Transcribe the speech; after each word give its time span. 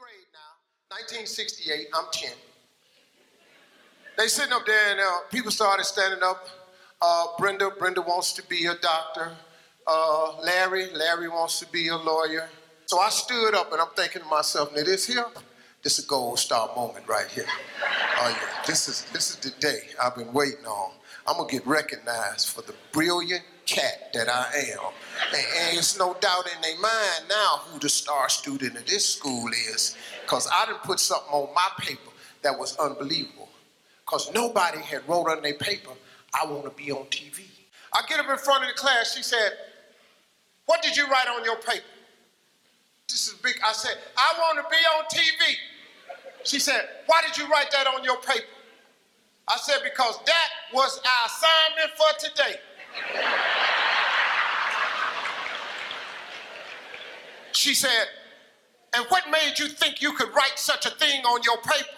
grade 0.00 0.32
now, 0.32 0.56
1968, 0.96 1.88
I'm 1.92 2.06
10. 2.10 2.30
They 4.16 4.28
sitting 4.28 4.52
up 4.54 4.64
there 4.64 4.92
and 4.92 5.00
uh, 5.00 5.28
people 5.30 5.50
started 5.50 5.84
standing 5.84 6.22
up. 6.22 6.48
Uh, 7.02 7.26
Brenda, 7.38 7.70
Brenda 7.78 8.00
wants 8.00 8.32
to 8.34 8.42
be 8.48 8.64
a 8.64 8.74
doctor. 8.76 9.32
Uh, 9.86 10.40
Larry, 10.42 10.90
Larry 10.94 11.28
wants 11.28 11.60
to 11.60 11.66
be 11.66 11.88
a 11.88 11.96
lawyer. 11.96 12.48
So 12.86 12.98
I 12.98 13.10
stood 13.10 13.54
up 13.54 13.72
and 13.72 13.80
I'm 13.82 13.88
thinking 13.94 14.22
to 14.22 14.28
myself, 14.28 14.74
now 14.74 14.82
this 14.84 15.06
here, 15.06 15.26
this 15.82 15.98
is 15.98 16.06
a 16.06 16.08
gold 16.08 16.38
star 16.38 16.74
moment 16.74 17.06
right 17.06 17.28
here. 17.28 17.46
Oh 18.20 18.28
yeah, 18.30 18.62
this 18.66 18.88
is 18.88 19.04
this 19.12 19.30
is 19.30 19.36
the 19.36 19.50
day 19.60 19.80
I've 20.02 20.16
been 20.16 20.32
waiting 20.32 20.64
on. 20.66 20.92
I'm 21.26 21.36
gonna 21.36 21.50
get 21.50 21.66
recognized 21.66 22.48
for 22.48 22.62
the 22.62 22.74
brilliant 22.92 23.44
cat 23.70 24.12
that 24.14 24.28
I 24.28 24.72
am. 24.72 24.92
And, 25.34 25.46
and 25.58 25.76
there's 25.76 25.98
no 25.98 26.14
doubt 26.20 26.46
in 26.54 26.60
their 26.60 26.78
mind 26.78 27.28
now 27.28 27.60
who 27.66 27.78
the 27.78 27.88
star 27.88 28.28
student 28.28 28.76
of 28.76 28.86
this 28.86 29.08
school 29.08 29.48
is. 29.72 29.96
Cause 30.26 30.48
I 30.52 30.66
didn't 30.66 30.82
put 30.82 31.00
something 31.00 31.32
on 31.32 31.54
my 31.54 31.68
paper 31.78 32.10
that 32.42 32.58
was 32.58 32.76
unbelievable. 32.78 33.48
Cause 34.06 34.32
nobody 34.34 34.78
had 34.78 35.08
wrote 35.08 35.28
on 35.28 35.42
their 35.42 35.54
paper, 35.54 35.90
I 36.34 36.46
wanna 36.46 36.70
be 36.70 36.90
on 36.90 37.04
TV. 37.06 37.42
I 37.92 38.02
get 38.08 38.20
up 38.20 38.28
in 38.28 38.38
front 38.38 38.64
of 38.64 38.70
the 38.70 38.74
class, 38.74 39.16
she 39.16 39.22
said, 39.22 39.52
what 40.66 40.82
did 40.82 40.96
you 40.96 41.06
write 41.08 41.26
on 41.28 41.44
your 41.44 41.56
paper? 41.56 41.84
This 43.08 43.26
is 43.26 43.34
big. 43.34 43.56
I 43.66 43.72
said, 43.72 43.96
I 44.16 44.34
want 44.38 44.58
to 44.58 44.64
be 44.70 44.76
on 44.96 45.04
TV. 45.06 45.56
She 46.44 46.60
said, 46.60 46.88
Why 47.06 47.20
did 47.26 47.36
you 47.36 47.48
write 47.48 47.72
that 47.72 47.88
on 47.88 48.04
your 48.04 48.18
paper? 48.18 48.46
I 49.48 49.56
said, 49.56 49.78
Because 49.82 50.16
that 50.26 50.48
was 50.72 50.98
our 50.98 51.26
assignment 51.26 51.90
for 51.98 52.28
today. 52.28 52.60
She 57.52 57.74
said, 57.74 58.06
And 58.94 59.04
what 59.10 59.24
made 59.30 59.58
you 59.58 59.68
think 59.68 60.00
you 60.00 60.14
could 60.14 60.34
write 60.34 60.56
such 60.56 60.86
a 60.86 60.90
thing 60.90 61.24
on 61.24 61.42
your 61.42 61.58
paper? 61.58 61.88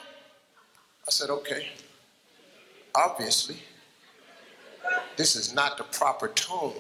I 1.07 1.11
said, 1.11 1.31
Okay. 1.31 1.69
Obviously, 2.95 3.57
this 5.17 5.37
is 5.37 5.55
not 5.55 5.79
the 5.79 5.85
proper 5.85 6.29
tone 6.29 6.75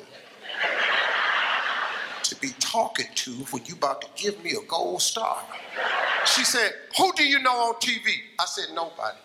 to 2.24 2.36
be 2.36 2.48
talking 2.60 3.06
to 3.14 3.30
when 3.50 3.64
you 3.66 3.74
about 3.74 4.02
to 4.02 4.22
give 4.22 4.42
me 4.42 4.50
a 4.50 4.66
gold 4.66 5.00
star. 5.00 5.38
She 6.26 6.44
said, 6.44 6.72
Who 6.98 7.12
do 7.14 7.24
you 7.24 7.40
know 7.40 7.52
on 7.52 7.74
TV? 7.74 8.12
I 8.38 8.46
said, 8.46 8.74
Nobody. 8.74 9.18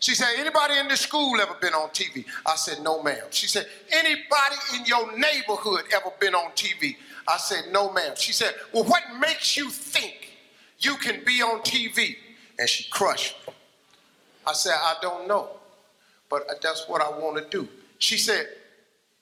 She 0.00 0.14
said, 0.14 0.28
Anybody 0.36 0.78
in 0.78 0.88
this 0.88 1.00
school 1.00 1.40
ever 1.40 1.54
been 1.60 1.74
on 1.74 1.90
TV? 1.90 2.24
I 2.46 2.56
said, 2.56 2.82
No, 2.82 3.02
ma'am. 3.02 3.26
She 3.30 3.46
said, 3.46 3.66
Anybody 3.92 4.56
in 4.76 4.84
your 4.84 5.16
neighborhood 5.18 5.82
ever 5.94 6.12
been 6.20 6.34
on 6.34 6.52
TV? 6.52 6.96
I 7.26 7.36
said, 7.36 7.64
No, 7.72 7.92
ma'am. 7.92 8.14
She 8.16 8.32
said, 8.32 8.54
Well, 8.72 8.84
what 8.84 9.02
makes 9.20 9.56
you 9.56 9.70
think 9.70 10.36
you 10.78 10.96
can 10.96 11.24
be 11.24 11.42
on 11.42 11.60
TV? 11.60 12.16
And 12.58 12.68
she 12.68 12.88
crushed 12.90 13.36
me. 13.46 13.54
I 14.46 14.52
said, 14.52 14.72
I 14.74 14.96
don't 15.02 15.28
know, 15.28 15.50
but 16.30 16.46
that's 16.62 16.88
what 16.88 17.02
I 17.02 17.10
want 17.10 17.36
to 17.36 17.48
do. 17.50 17.68
She 17.98 18.16
said, 18.16 18.46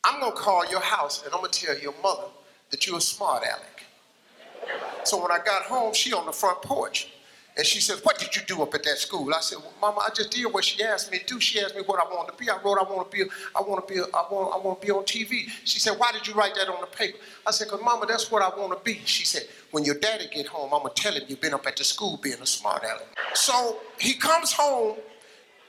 I'm 0.05 0.21
going 0.21 0.33
to 0.33 0.39
call 0.39 0.65
your 0.71 0.81
house 0.81 1.25
and 1.25 1.35
I'm 1.35 1.41
going 1.41 1.51
to 1.51 1.67
tell 1.67 1.77
your 1.79 1.95
mother 2.03 2.29
that 2.71 2.87
you're 2.87 2.99
a 2.99 3.01
smart 3.01 3.43
aleck. 3.43 3.83
So 5.05 5.21
when 5.21 5.33
I 5.33 5.39
got 5.45 5.63
home, 5.63 5.93
she 5.95 6.13
on 6.13 6.27
the 6.27 6.33
front 6.33 6.63
porch. 6.63 7.09
And 7.57 7.67
she 7.67 7.81
said, 7.81 7.99
What 8.03 8.19
did 8.19 8.37
you 8.37 8.43
do 8.47 8.63
up 8.63 8.75
at 8.75 8.83
that 8.85 8.99
school? 8.99 9.33
I 9.35 9.41
said, 9.41 9.59
Well, 9.59 9.73
Mama, 9.81 10.01
I 10.07 10.11
just 10.15 10.31
did 10.31 10.45
what 10.53 10.65
she 10.65 10.83
asked 10.85 11.11
me 11.11 11.19
to 11.19 11.25
do. 11.25 11.41
She 11.41 11.59
asked 11.61 11.75
me 11.75 11.83
what 11.87 11.99
I 12.01 12.15
wanted 12.15 12.33
to 12.33 12.39
be. 12.39 12.51
I 12.51 12.59
wrote, 12.63 12.79
I 12.79 12.83
want 12.83 13.11
to 13.11 13.17
be, 13.17 13.25
I 13.55 13.63
want 13.63 13.87
to 13.87 13.95
be, 13.95 14.01
I 14.01 14.25
want, 14.31 14.55
I 14.55 14.59
want 14.59 14.81
to 14.81 14.87
be 14.87 14.93
on 14.93 15.05
TV. 15.05 15.49
She 15.65 15.79
said, 15.79 15.99
Why 15.99 16.13
did 16.13 16.27
you 16.27 16.35
write 16.35 16.55
that 16.57 16.69
on 16.69 16.81
the 16.83 16.87
paper? 16.87 17.19
I 17.47 17.51
said, 17.53 17.69
Because 17.69 17.81
Mama, 17.83 18.05
that's 18.07 18.31
what 18.31 18.43
I 18.43 18.49
want 18.59 18.77
to 18.77 18.85
be. 18.85 19.01
She 19.07 19.25
said, 19.25 19.49
When 19.71 19.85
your 19.85 19.95
daddy 19.95 20.29
get 20.33 20.47
home, 20.47 20.75
I'm 20.75 20.83
gonna 20.83 20.93
tell 20.95 21.15
him 21.15 21.23
you've 21.29 21.41
been 21.41 21.55
up 21.55 21.67
at 21.67 21.77
the 21.77 21.85
school 21.85 22.19
being 22.23 22.41
a 22.43 22.47
smart 22.47 22.83
aleck. 22.85 23.09
So 23.33 23.79
he 23.99 24.15
comes 24.15 24.53
home, 24.53 24.99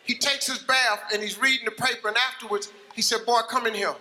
he 0.03 0.15
takes 0.15 0.47
his 0.47 0.59
bath, 0.59 1.03
and 1.13 1.23
he's 1.23 1.39
reading 1.39 1.65
the 1.65 1.71
paper. 1.71 2.09
And 2.09 2.17
afterwards, 2.17 2.71
he 2.95 3.01
said, 3.01 3.19
Boy, 3.25 3.39
come 3.49 3.65
in 3.65 3.73
here. 3.73 3.95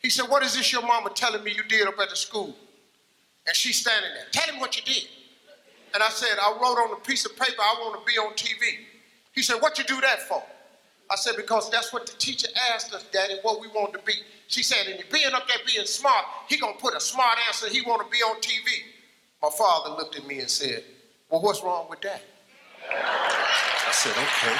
He 0.00 0.08
said, 0.08 0.30
What 0.30 0.42
is 0.42 0.56
this 0.56 0.72
your 0.72 0.82
mama 0.82 1.10
telling 1.14 1.44
me 1.44 1.52
you 1.52 1.62
did 1.64 1.86
up 1.86 1.98
at 2.00 2.08
the 2.08 2.16
school? 2.16 2.56
And 3.46 3.54
she's 3.54 3.76
standing 3.76 4.10
there. 4.14 4.24
Tell 4.32 4.52
him 4.52 4.60
what 4.60 4.76
you 4.76 4.82
did. 4.82 5.08
And 5.96 6.02
I 6.02 6.10
said, 6.10 6.36
I 6.38 6.50
wrote 6.50 6.76
on 6.76 6.92
a 6.92 7.00
piece 7.00 7.24
of 7.24 7.34
paper, 7.38 7.58
I 7.58 7.74
want 7.80 7.98
to 7.98 8.04
be 8.12 8.18
on 8.18 8.34
TV. 8.34 8.80
He 9.32 9.40
said, 9.40 9.62
What 9.62 9.78
you 9.78 9.84
do 9.84 9.98
that 10.02 10.20
for? 10.28 10.42
I 11.10 11.16
said, 11.16 11.36
Because 11.36 11.70
that's 11.70 11.90
what 11.90 12.04
the 12.04 12.12
teacher 12.18 12.48
asked 12.74 12.92
us, 12.92 13.02
Daddy, 13.04 13.36
what 13.40 13.62
we 13.62 13.68
want 13.68 13.94
to 13.94 13.98
be. 14.00 14.12
She 14.46 14.62
said, 14.62 14.88
And 14.88 15.02
being 15.10 15.32
up 15.32 15.48
there 15.48 15.56
being 15.66 15.86
smart, 15.86 16.26
he 16.50 16.58
gonna 16.58 16.76
put 16.76 16.94
a 16.94 17.00
smart 17.00 17.38
answer, 17.48 17.70
he 17.70 17.80
wanna 17.80 18.04
be 18.10 18.18
on 18.18 18.38
TV. 18.42 18.66
My 19.42 19.48
father 19.56 19.96
looked 19.96 20.16
at 20.16 20.26
me 20.26 20.40
and 20.40 20.50
said, 20.50 20.84
Well, 21.30 21.40
what's 21.40 21.62
wrong 21.62 21.86
with 21.88 22.02
that? 22.02 22.20
I 22.92 23.90
said, 23.92 24.12
okay. 24.12 24.56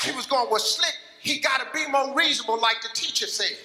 She 0.00 0.16
was 0.16 0.24
going, 0.24 0.46
Well, 0.50 0.60
slick, 0.60 0.94
he 1.20 1.40
gotta 1.40 1.66
be 1.74 1.86
more 1.88 2.14
reasonable, 2.14 2.58
like 2.58 2.80
the 2.80 2.88
teacher 2.94 3.26
said. 3.26 3.58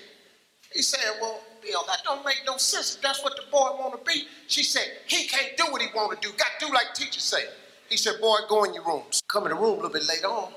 He 0.73 0.81
said, 0.81 0.99
Well, 1.21 1.39
Bill, 1.61 1.83
that 1.87 2.01
don't 2.03 2.25
make 2.25 2.41
no 2.45 2.57
sense. 2.57 2.95
If 2.95 3.01
that's 3.01 3.23
what 3.23 3.35
the 3.35 3.43
boy 3.51 3.69
want 3.79 3.93
to 3.93 4.11
be. 4.11 4.27
She 4.47 4.63
said, 4.63 4.85
he 5.07 5.27
can't 5.27 5.57
do 5.57 5.65
what 5.71 5.81
he 5.81 5.87
want 5.95 6.19
to 6.19 6.27
do. 6.27 6.33
Got 6.37 6.59
to 6.59 6.67
do 6.67 6.73
like 6.73 6.93
teachers 6.93 7.23
say. 7.23 7.43
He 7.89 7.97
said, 7.97 8.19
boy, 8.19 8.37
go 8.49 8.63
in 8.63 8.73
your 8.73 8.85
rooms. 8.85 9.21
Come 9.27 9.43
in 9.43 9.49
the 9.49 9.55
room 9.55 9.73
a 9.73 9.75
little 9.75 9.89
bit 9.89 10.07
later 10.07 10.27
on. 10.27 10.51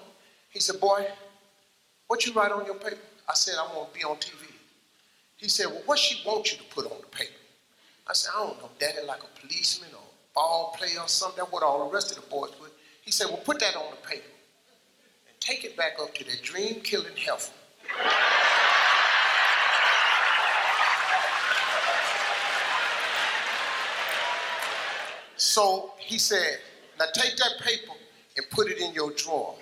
He 0.50 0.60
said, 0.60 0.81
boy, 0.81 1.06
what 2.09 2.27
you 2.27 2.33
write 2.33 2.53
on 2.53 2.66
your 2.66 2.75
paper? 2.75 2.99
I 3.28 3.34
said, 3.34 3.55
I 3.59 3.77
want 3.77 3.93
to 3.93 3.99
be 3.99 4.05
on 4.05 4.16
TV. 4.16 4.50
He 5.37 5.49
said, 5.49 5.66
well, 5.66 5.83
what 5.87 5.99
she 5.99 6.27
want 6.27 6.50
you 6.50 6.59
to 6.59 6.65
put 6.65 6.84
on 6.87 7.00
the 7.00 7.06
paper? 7.06 7.31
I 8.06 8.12
said, 8.12 8.33
I 8.37 8.44
don't 8.44 8.59
know, 8.60 8.71
daddy, 8.78 9.06
like 9.06 9.22
a 9.22 9.41
policeman 9.41 9.91
or 9.94 10.03
a 10.03 10.34
ball 10.34 10.75
player 10.77 11.00
or 11.00 11.09
something. 11.09 11.39
That's 11.39 11.53
what 11.53 11.62
all 11.62 11.87
the 11.87 11.94
rest 11.94 12.10
of 12.16 12.22
the 12.22 12.28
boys 12.28 12.50
put. 12.50 12.72
He 13.03 13.12
said, 13.12 13.28
well, 13.28 13.39
put 13.39 13.60
that 13.60 13.77
on 13.77 13.91
the 13.93 14.09
paper 14.09 14.27
and 15.28 15.41
take 15.41 15.65
it 15.65 15.77
back 15.77 15.93
up 16.00 16.15
to 16.15 16.25
that 16.25 16.43
dream-killing 16.43 17.16
heifer. 17.16 17.53
So 25.41 25.93
he 25.97 26.19
said, 26.19 26.59
now 26.99 27.06
take 27.15 27.34
that 27.39 27.53
paper 27.62 27.95
and 28.37 28.45
put 28.51 28.71
it 28.71 28.78
in 28.78 28.93
your 28.93 29.11
drawer. 29.12 29.55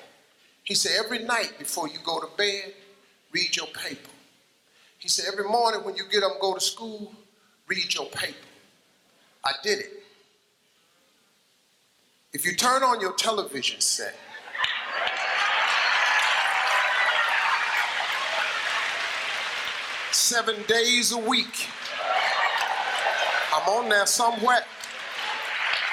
He 0.65 0.75
said, 0.75 0.91
every 0.99 1.21
night 1.21 1.53
before 1.57 1.87
you 1.87 2.01
go 2.05 2.19
to 2.19 2.27
bed, 2.37 2.75
read 3.31 3.57
your 3.57 3.69
paper. 3.69 4.11
He 4.99 5.09
said, 5.09 5.27
every 5.33 5.49
morning 5.49 5.85
when 5.85 5.95
you 5.95 6.03
get 6.11 6.25
up 6.25 6.33
and 6.33 6.41
go 6.41 6.53
to 6.53 6.61
school, 6.61 7.13
read 7.69 7.95
your 7.95 8.07
paper. 8.07 8.35
I 9.45 9.53
did 9.63 9.79
it. 9.79 10.03
If 12.33 12.45
you 12.45 12.57
turn 12.57 12.83
on 12.83 13.01
your 13.01 13.13
television 13.13 13.81
set, 13.81 14.17
seven 20.11 20.57
days 20.67 21.13
a 21.13 21.19
week, 21.19 21.69
I'm 23.55 23.69
on 23.69 23.89
there 23.89 24.07
somewhere 24.07 24.65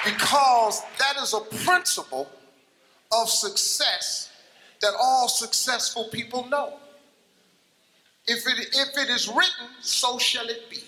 because 0.06 0.82
that 0.98 1.16
is 1.20 1.34
a 1.34 1.40
principle 1.64 2.30
of 3.12 3.28
success 3.28 4.30
that 4.80 4.92
all 5.00 5.28
successful 5.28 6.08
people 6.12 6.46
know. 6.46 6.74
If 8.26 8.46
it, 8.46 8.68
if 8.72 8.96
it 8.96 9.10
is 9.10 9.28
written, 9.28 9.68
so 9.80 10.18
shall 10.18 10.46
it 10.46 10.70
be. 10.70 10.78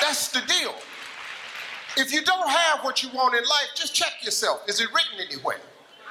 That's 0.00 0.28
the 0.28 0.40
deal. 0.46 0.74
If 1.96 2.12
you 2.12 2.22
don't 2.22 2.48
have 2.48 2.84
what 2.84 3.02
you 3.02 3.08
want 3.12 3.34
in 3.34 3.42
life, 3.42 3.70
just 3.74 3.94
check 3.94 4.12
yourself. 4.22 4.62
Is 4.68 4.80
it 4.80 4.88
written 4.94 5.26
anywhere? 5.26 5.60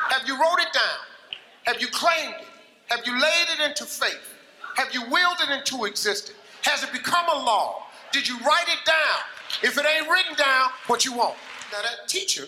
Have 0.10 0.28
you 0.28 0.34
wrote 0.34 0.60
it 0.60 0.74
down? 0.74 1.00
Have 1.64 1.82
you 1.82 1.88
claimed 1.88 2.36
it? 2.42 2.48
Have 2.88 3.06
you 3.06 3.14
laid 3.14 3.46
it 3.58 3.70
into 3.70 3.86
faith? 3.86 4.34
Have 4.76 4.94
you 4.94 5.02
willed 5.10 5.38
it 5.42 5.50
into 5.50 5.86
existence? 5.86 6.38
Has 6.64 6.84
it 6.84 6.92
become 6.92 7.26
a 7.30 7.44
law? 7.44 7.84
Did 8.12 8.28
you 8.28 8.38
write 8.40 8.68
it 8.68 8.86
down? 8.86 9.37
If 9.64 9.78
it 9.78 9.86
ain't 9.86 10.10
written 10.10 10.36
down, 10.36 10.70
what 10.88 11.06
you 11.06 11.14
want? 11.14 11.36
Now 11.72 11.82
that 11.82 12.08
teacher 12.08 12.46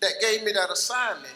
that 0.00 0.12
gave 0.20 0.42
me 0.42 0.52
that 0.52 0.70
assignment, 0.70 1.34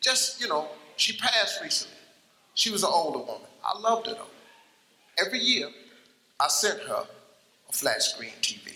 just, 0.00 0.40
you 0.40 0.48
know, 0.48 0.68
she 0.96 1.16
passed 1.16 1.62
recently. 1.62 1.96
She 2.54 2.70
was 2.70 2.82
an 2.82 2.90
older 2.92 3.18
woman. 3.18 3.48
I 3.64 3.78
loved 3.78 4.06
her 4.06 4.14
though. 4.14 4.26
Every 5.18 5.38
year, 5.38 5.68
I 6.38 6.48
sent 6.48 6.80
her 6.80 7.06
a 7.68 7.72
flat 7.72 8.02
screen 8.02 8.32
TV. 8.40 8.72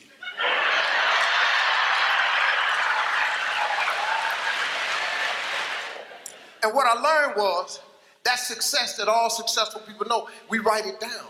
And 6.63 6.75
what 6.75 6.87
I 6.87 7.01
learned 7.01 7.37
was 7.37 7.81
that 8.25 8.39
success 8.39 8.97
that 8.97 9.09
all 9.09 9.31
successful 9.31 9.81
people 9.87 10.07
know, 10.07 10.29
we 10.49 10.59
write 10.59 10.87
it 10.87 11.01
down. 11.01 11.27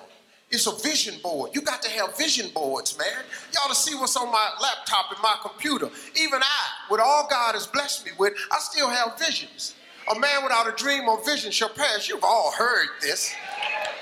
It's 0.50 0.66
a 0.66 0.74
vision 0.76 1.14
board. 1.22 1.50
You 1.54 1.60
got 1.60 1.82
to 1.82 1.90
have 1.90 2.16
vision 2.16 2.50
boards, 2.54 2.96
man. 2.96 3.24
Y'all 3.52 3.68
to 3.68 3.74
see 3.74 3.94
what's 3.94 4.16
on 4.16 4.32
my 4.32 4.50
laptop 4.62 5.10
and 5.12 5.20
my 5.22 5.36
computer. 5.42 5.90
Even 6.18 6.40
I, 6.42 6.90
with 6.90 7.00
all 7.00 7.26
God 7.28 7.52
has 7.52 7.66
blessed 7.66 8.06
me 8.06 8.12
with, 8.18 8.32
I 8.50 8.58
still 8.58 8.88
have 8.88 9.18
visions. 9.18 9.74
A 10.10 10.18
man 10.18 10.42
without 10.42 10.66
a 10.66 10.72
dream 10.72 11.06
or 11.06 11.22
vision 11.22 11.52
shall 11.52 11.68
perish. 11.68 12.08
You've 12.08 12.24
all 12.24 12.52
heard 12.52 12.88
this. 13.02 13.34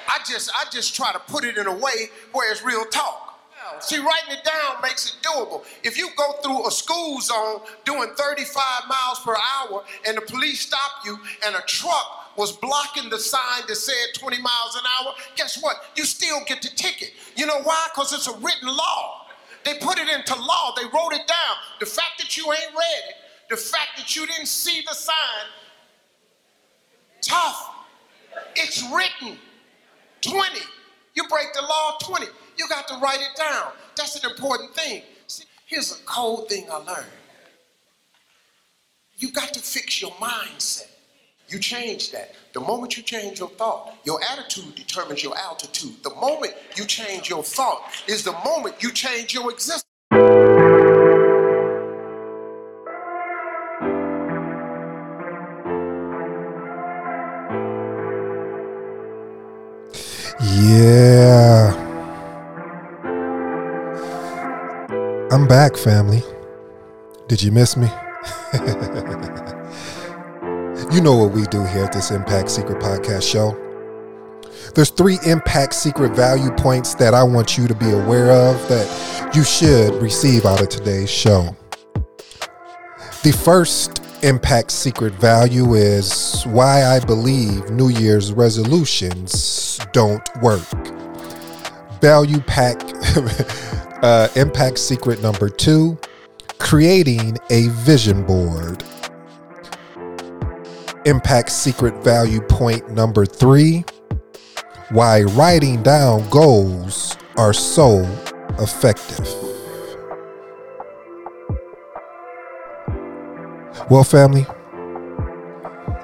I 0.08 0.18
just, 0.24 0.50
I 0.54 0.70
just 0.70 0.94
try 0.94 1.12
to 1.12 1.18
put 1.18 1.44
it 1.44 1.58
in 1.58 1.66
a 1.66 1.74
way 1.74 2.10
where 2.32 2.50
it's 2.52 2.64
real 2.64 2.84
talk. 2.84 3.26
See, 3.80 3.98
writing 3.98 4.30
it 4.38 4.44
down 4.44 4.80
makes 4.82 5.10
it 5.10 5.16
doable. 5.22 5.64
If 5.82 5.98
you 5.98 6.08
go 6.16 6.32
through 6.42 6.66
a 6.66 6.70
school 6.70 7.20
zone 7.20 7.60
doing 7.84 8.10
35 8.16 8.62
miles 8.88 9.20
per 9.24 9.34
hour 9.34 9.84
and 10.06 10.16
the 10.16 10.20
police 10.22 10.60
stop 10.60 11.04
you 11.04 11.18
and 11.44 11.56
a 11.56 11.60
truck 11.66 12.15
was 12.36 12.52
blocking 12.52 13.08
the 13.10 13.18
sign 13.18 13.62
that 13.68 13.76
said 13.76 14.14
20 14.14 14.40
miles 14.40 14.76
an 14.76 14.82
hour, 14.98 15.14
guess 15.36 15.62
what? 15.62 15.76
You 15.96 16.04
still 16.04 16.40
get 16.46 16.62
the 16.62 16.68
ticket. 16.68 17.12
You 17.36 17.46
know 17.46 17.60
why? 17.62 17.86
Because 17.92 18.12
it's 18.12 18.26
a 18.28 18.36
written 18.38 18.68
law. 18.68 19.26
They 19.64 19.74
put 19.78 19.98
it 19.98 20.08
into 20.08 20.34
law, 20.34 20.74
they 20.76 20.84
wrote 20.84 21.12
it 21.12 21.26
down. 21.26 21.56
The 21.80 21.86
fact 21.86 22.18
that 22.18 22.36
you 22.36 22.44
ain't 22.44 22.72
read 22.72 23.08
it, 23.08 23.14
the 23.50 23.56
fact 23.56 23.96
that 23.96 24.14
you 24.14 24.26
didn't 24.26 24.46
see 24.46 24.82
the 24.86 24.94
sign, 24.94 25.16
tough. 27.20 27.72
It's 28.54 28.82
written 28.94 29.38
20. 30.20 30.60
You 31.14 31.26
break 31.28 31.52
the 31.54 31.62
law 31.62 31.96
20. 32.02 32.26
You 32.58 32.68
got 32.68 32.86
to 32.88 32.94
write 32.98 33.20
it 33.20 33.36
down. 33.36 33.72
That's 33.96 34.22
an 34.22 34.30
important 34.30 34.74
thing. 34.74 35.02
See, 35.26 35.44
here's 35.66 35.92
a 35.92 36.04
cold 36.04 36.48
thing 36.48 36.66
I 36.70 36.76
learned. 36.76 37.06
You 39.16 39.32
got 39.32 39.52
to 39.54 39.60
fix 39.60 40.00
your 40.00 40.10
mindset. 40.12 40.88
You 41.48 41.60
change 41.60 42.10
that. 42.10 42.34
The 42.54 42.60
moment 42.60 42.96
you 42.96 43.04
change 43.04 43.38
your 43.38 43.50
thought, 43.50 43.94
your 44.04 44.18
attitude 44.32 44.74
determines 44.74 45.22
your 45.22 45.36
altitude. 45.38 46.02
The 46.02 46.12
moment 46.16 46.54
you 46.74 46.84
change 46.84 47.30
your 47.30 47.44
thought 47.44 47.82
is 48.08 48.24
the 48.24 48.32
moment 48.44 48.82
you 48.82 48.90
change 48.90 49.32
your 49.32 49.52
existence. 49.52 49.84
Yeah. 60.42 61.72
I'm 65.30 65.46
back, 65.46 65.76
family. 65.76 66.24
Did 67.28 67.40
you 67.40 67.52
miss 67.52 67.76
me? 67.76 67.88
you 70.92 71.00
know 71.00 71.16
what 71.16 71.32
we 71.32 71.44
do 71.46 71.64
here 71.64 71.84
at 71.84 71.92
this 71.92 72.10
Impact 72.10 72.50
Secret 72.50 72.82
Podcast 72.82 73.30
show. 73.30 73.62
There's 74.74 74.90
three 74.90 75.18
impact 75.26 75.74
secret 75.74 76.12
value 76.12 76.50
points 76.52 76.94
that 76.94 77.14
I 77.14 77.22
want 77.22 77.58
you 77.58 77.66
to 77.66 77.74
be 77.74 77.90
aware 77.90 78.30
of 78.30 78.68
that 78.68 79.34
you 79.34 79.42
should 79.42 79.94
receive 80.02 80.44
out 80.44 80.60
of 80.60 80.68
today's 80.68 81.10
show. 81.10 81.56
The 83.22 83.32
first 83.32 84.02
impact 84.22 84.70
secret 84.70 85.14
value 85.14 85.74
is 85.74 86.44
why 86.44 86.84
I 86.84 87.00
believe 87.00 87.70
New 87.70 87.88
Year's 87.88 88.32
resolutions 88.32 89.80
don't 89.92 90.28
work. 90.42 90.66
Value 92.00 92.40
pack 92.40 92.80
uh, 94.02 94.28
impact 94.36 94.78
secret 94.78 95.22
number 95.22 95.48
two 95.48 95.98
creating 96.58 97.36
a 97.50 97.68
vision 97.68 98.24
board. 98.24 98.82
Impact 101.06 101.50
secret 101.50 101.94
value 102.02 102.40
point 102.40 102.90
number 102.90 103.24
three 103.24 103.84
why 104.90 105.22
writing 105.22 105.80
down 105.82 106.28
goals 106.30 107.16
are 107.36 107.52
so 107.52 108.00
effective. 108.58 109.26
Well, 113.88 114.02
family, 114.02 114.46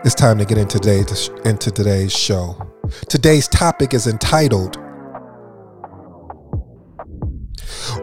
it's 0.04 0.14
time 0.14 0.38
to 0.38 0.44
get 0.44 0.58
into 0.58 0.78
today's, 0.78 1.28
into 1.44 1.72
today's 1.72 2.12
show. 2.12 2.56
Today's 3.08 3.48
topic 3.48 3.94
is 3.94 4.06
entitled 4.06 4.76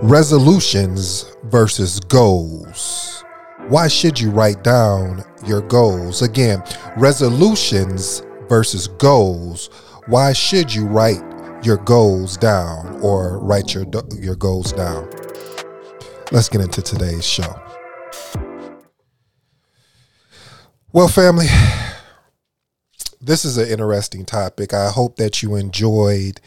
Resolutions 0.02 1.25
versus 1.45 2.00
Goals. 2.02 3.19
Why 3.69 3.88
should 3.88 4.19
you 4.19 4.31
write 4.31 4.63
down 4.63 5.24
your 5.45 5.62
goals? 5.62 6.24
Again, 6.24 6.63
resolutions 6.98 8.24
versus 8.48 8.88
goals. 8.88 9.69
Why 10.07 10.33
should 10.33 10.74
you 10.74 10.88
write 10.88 11.21
your 11.63 11.77
goals 11.77 12.36
down 12.36 13.00
or 13.04 13.38
write 13.38 13.75
your 13.75 13.86
your 14.19 14.36
goals 14.36 14.74
down? 14.74 15.07
Let's 16.31 16.50
get 16.50 16.62
into 16.62 16.81
today's 16.81 17.27
show. 17.27 17.62
Well, 20.92 21.07
family, 21.07 21.45
this 23.21 23.45
is 23.45 23.60
an 23.60 23.68
interesting 23.68 24.25
topic. 24.25 24.74
I 24.74 24.89
hope 24.89 25.18
that 25.18 25.44
you 25.44 25.54
enjoyed 25.54 26.42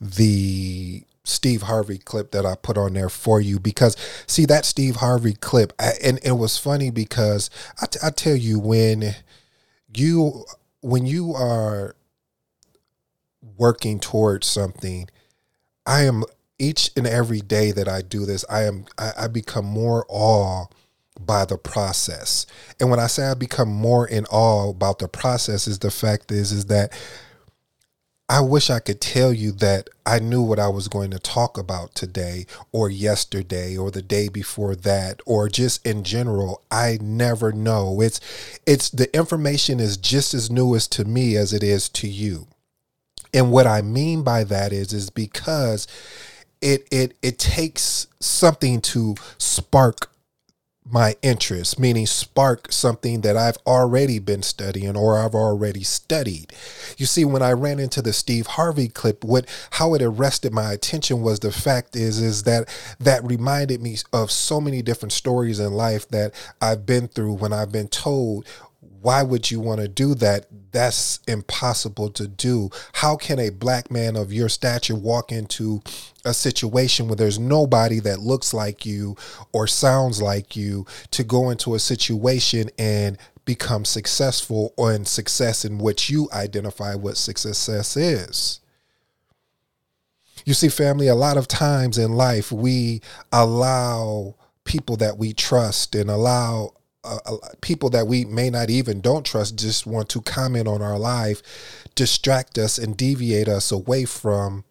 the 0.00 1.02
Steve 1.24 1.62
Harvey 1.62 1.98
clip 1.98 2.30
that 2.32 2.46
I 2.46 2.54
put 2.56 2.78
on 2.78 2.94
there 2.94 3.08
for 3.08 3.40
you 3.40 3.60
because 3.60 3.96
see 4.26 4.46
that 4.46 4.64
Steve 4.64 4.96
Harvey 4.96 5.34
clip 5.34 5.72
I, 5.78 5.92
and 6.02 6.18
it 6.24 6.32
was 6.32 6.56
funny 6.56 6.90
because 6.90 7.50
I, 7.80 7.86
t- 7.86 7.98
I 8.02 8.10
tell 8.10 8.36
you 8.36 8.58
when 8.58 9.14
you 9.94 10.44
when 10.80 11.06
you 11.06 11.34
are 11.34 11.94
working 13.56 14.00
towards 14.00 14.46
something 14.46 15.08
I 15.86 16.04
am 16.04 16.24
each 16.58 16.90
and 16.96 17.06
every 17.06 17.40
day 17.40 17.70
that 17.72 17.88
I 17.88 18.02
do 18.02 18.24
this 18.24 18.44
I 18.48 18.64
am 18.64 18.86
I, 18.98 19.12
I 19.20 19.28
become 19.28 19.66
more 19.66 20.06
awe 20.08 20.66
by 21.18 21.44
the 21.44 21.58
process. 21.58 22.46
And 22.78 22.90
when 22.90 22.98
I 22.98 23.06
say 23.06 23.24
I 23.26 23.34
become 23.34 23.68
more 23.68 24.06
in 24.06 24.24
awe 24.26 24.70
about 24.70 24.98
the 24.98 25.08
process 25.08 25.66
is 25.66 25.80
the 25.80 25.90
fact 25.90 26.32
is 26.32 26.52
is 26.52 26.66
that 26.66 26.92
I 28.30 28.38
wish 28.42 28.70
I 28.70 28.78
could 28.78 29.00
tell 29.00 29.32
you 29.32 29.50
that 29.54 29.90
I 30.06 30.20
knew 30.20 30.40
what 30.40 30.60
I 30.60 30.68
was 30.68 30.86
going 30.86 31.10
to 31.10 31.18
talk 31.18 31.58
about 31.58 31.96
today 31.96 32.46
or 32.70 32.88
yesterday 32.88 33.76
or 33.76 33.90
the 33.90 34.02
day 34.02 34.28
before 34.28 34.76
that 34.76 35.20
or 35.26 35.48
just 35.48 35.84
in 35.84 36.04
general. 36.04 36.62
I 36.70 36.98
never 37.02 37.50
know. 37.50 38.00
It's 38.00 38.20
it's 38.64 38.88
the 38.88 39.12
information 39.16 39.80
is 39.80 39.96
just 39.96 40.32
as 40.32 40.48
new 40.48 40.76
as 40.76 40.86
to 40.88 41.04
me 41.04 41.34
as 41.34 41.52
it 41.52 41.64
is 41.64 41.88
to 41.88 42.06
you. 42.06 42.46
And 43.34 43.50
what 43.50 43.66
I 43.66 43.82
mean 43.82 44.22
by 44.22 44.44
that 44.44 44.72
is 44.72 44.92
is 44.92 45.10
because 45.10 45.88
it 46.62 46.86
it 46.92 47.16
it 47.22 47.36
takes 47.36 48.06
something 48.20 48.80
to 48.82 49.16
spark 49.38 50.09
my 50.92 51.16
interest, 51.22 51.78
meaning 51.78 52.06
spark 52.06 52.72
something 52.72 53.20
that 53.22 53.36
I've 53.36 53.58
already 53.66 54.18
been 54.18 54.42
studying 54.42 54.96
or 54.96 55.18
I've 55.18 55.34
already 55.34 55.82
studied. 55.82 56.52
You 56.96 57.06
see, 57.06 57.24
when 57.24 57.42
I 57.42 57.52
ran 57.52 57.78
into 57.78 58.02
the 58.02 58.12
Steve 58.12 58.46
Harvey 58.46 58.88
clip, 58.88 59.24
what 59.24 59.46
how 59.72 59.94
it 59.94 60.02
arrested 60.02 60.52
my 60.52 60.72
attention 60.72 61.22
was 61.22 61.40
the 61.40 61.52
fact 61.52 61.96
is 61.96 62.20
is 62.20 62.42
that 62.44 62.68
that 62.98 63.24
reminded 63.24 63.80
me 63.80 63.96
of 64.12 64.30
so 64.30 64.60
many 64.60 64.82
different 64.82 65.12
stories 65.12 65.60
in 65.60 65.72
life 65.72 66.08
that 66.08 66.34
I've 66.60 66.86
been 66.86 67.08
through 67.08 67.34
when 67.34 67.52
I've 67.52 67.72
been 67.72 67.88
told 67.88 68.46
why 69.02 69.22
would 69.22 69.50
you 69.50 69.60
want 69.60 69.80
to 69.80 69.88
do 69.88 70.14
that? 70.16 70.46
That's 70.72 71.18
impossible 71.26 72.10
to 72.10 72.28
do. 72.28 72.70
How 72.94 73.16
can 73.16 73.38
a 73.38 73.50
black 73.50 73.90
man 73.90 74.16
of 74.16 74.32
your 74.32 74.48
stature 74.48 74.94
walk 74.94 75.32
into 75.32 75.82
a 76.24 76.32
situation 76.32 77.08
where 77.08 77.16
there's 77.16 77.38
nobody 77.38 77.98
that 78.00 78.20
looks 78.20 78.54
like 78.54 78.86
you 78.86 79.16
or 79.52 79.66
sounds 79.66 80.22
like 80.22 80.54
you 80.54 80.86
to 81.10 81.24
go 81.24 81.50
into 81.50 81.74
a 81.74 81.78
situation 81.78 82.70
and 82.78 83.18
become 83.44 83.84
successful 83.84 84.72
or 84.76 84.92
in 84.92 85.04
success 85.04 85.64
in 85.64 85.78
which 85.78 86.08
you 86.08 86.28
identify 86.32 86.94
what 86.94 87.16
success 87.16 87.96
is? 87.96 88.60
You 90.44 90.54
see, 90.54 90.68
family, 90.68 91.08
a 91.08 91.14
lot 91.14 91.36
of 91.36 91.48
times 91.48 91.98
in 91.98 92.12
life, 92.12 92.50
we 92.52 93.02
allow 93.32 94.36
people 94.64 94.96
that 94.96 95.18
we 95.18 95.32
trust 95.32 95.94
and 95.94 96.08
allow 96.08 96.74
uh, 97.04 97.36
people 97.60 97.90
that 97.90 98.06
we 98.06 98.24
may 98.24 98.50
not 98.50 98.70
even 98.70 99.00
don't 99.00 99.24
trust 99.24 99.58
just 99.58 99.86
want 99.86 100.08
to 100.10 100.20
comment 100.20 100.68
on 100.68 100.82
our 100.82 100.98
life, 100.98 101.42
distract 101.94 102.58
us 102.58 102.78
and 102.78 102.96
deviate 102.96 103.48
us 103.48 103.72
away 103.72 104.04
from 104.04 104.64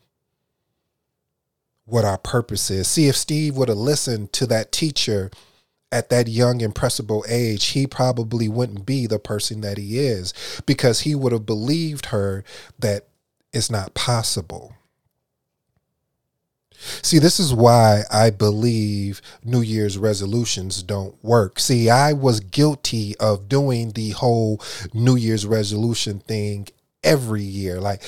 what 1.85 2.05
our 2.05 2.17
purpose 2.17 2.69
is. 2.69 2.87
See, 2.87 3.07
if 3.07 3.15
Steve 3.15 3.57
would 3.57 3.69
have 3.69 3.77
listened 3.77 4.31
to 4.33 4.45
that 4.47 4.71
teacher 4.71 5.31
at 5.91 6.09
that 6.09 6.27
young, 6.27 6.61
impressible 6.61 7.25
age, 7.27 7.67
he 7.67 7.87
probably 7.87 8.47
wouldn't 8.47 8.85
be 8.85 9.07
the 9.07 9.19
person 9.19 9.61
that 9.61 9.77
he 9.77 9.97
is 9.97 10.33
because 10.65 11.01
he 11.01 11.15
would 11.15 11.31
have 11.31 11.47
believed 11.47 12.07
her 12.07 12.43
that 12.77 13.07
it's 13.51 13.71
not 13.71 13.95
possible. 13.95 14.75
See, 16.79 17.19
this 17.19 17.39
is 17.39 17.53
why 17.53 18.03
I 18.11 18.29
believe 18.29 19.21
New 19.43 19.61
Year's 19.61 19.97
resolutions 19.97 20.81
don't 20.81 21.21
work. 21.23 21.59
See, 21.59 21.89
I 21.89 22.13
was 22.13 22.39
guilty 22.39 23.15
of 23.17 23.49
doing 23.49 23.91
the 23.91 24.11
whole 24.11 24.61
New 24.93 25.15
Year's 25.15 25.45
resolution 25.45 26.19
thing 26.19 26.67
every 27.03 27.43
year. 27.43 27.79
Like, 27.79 28.03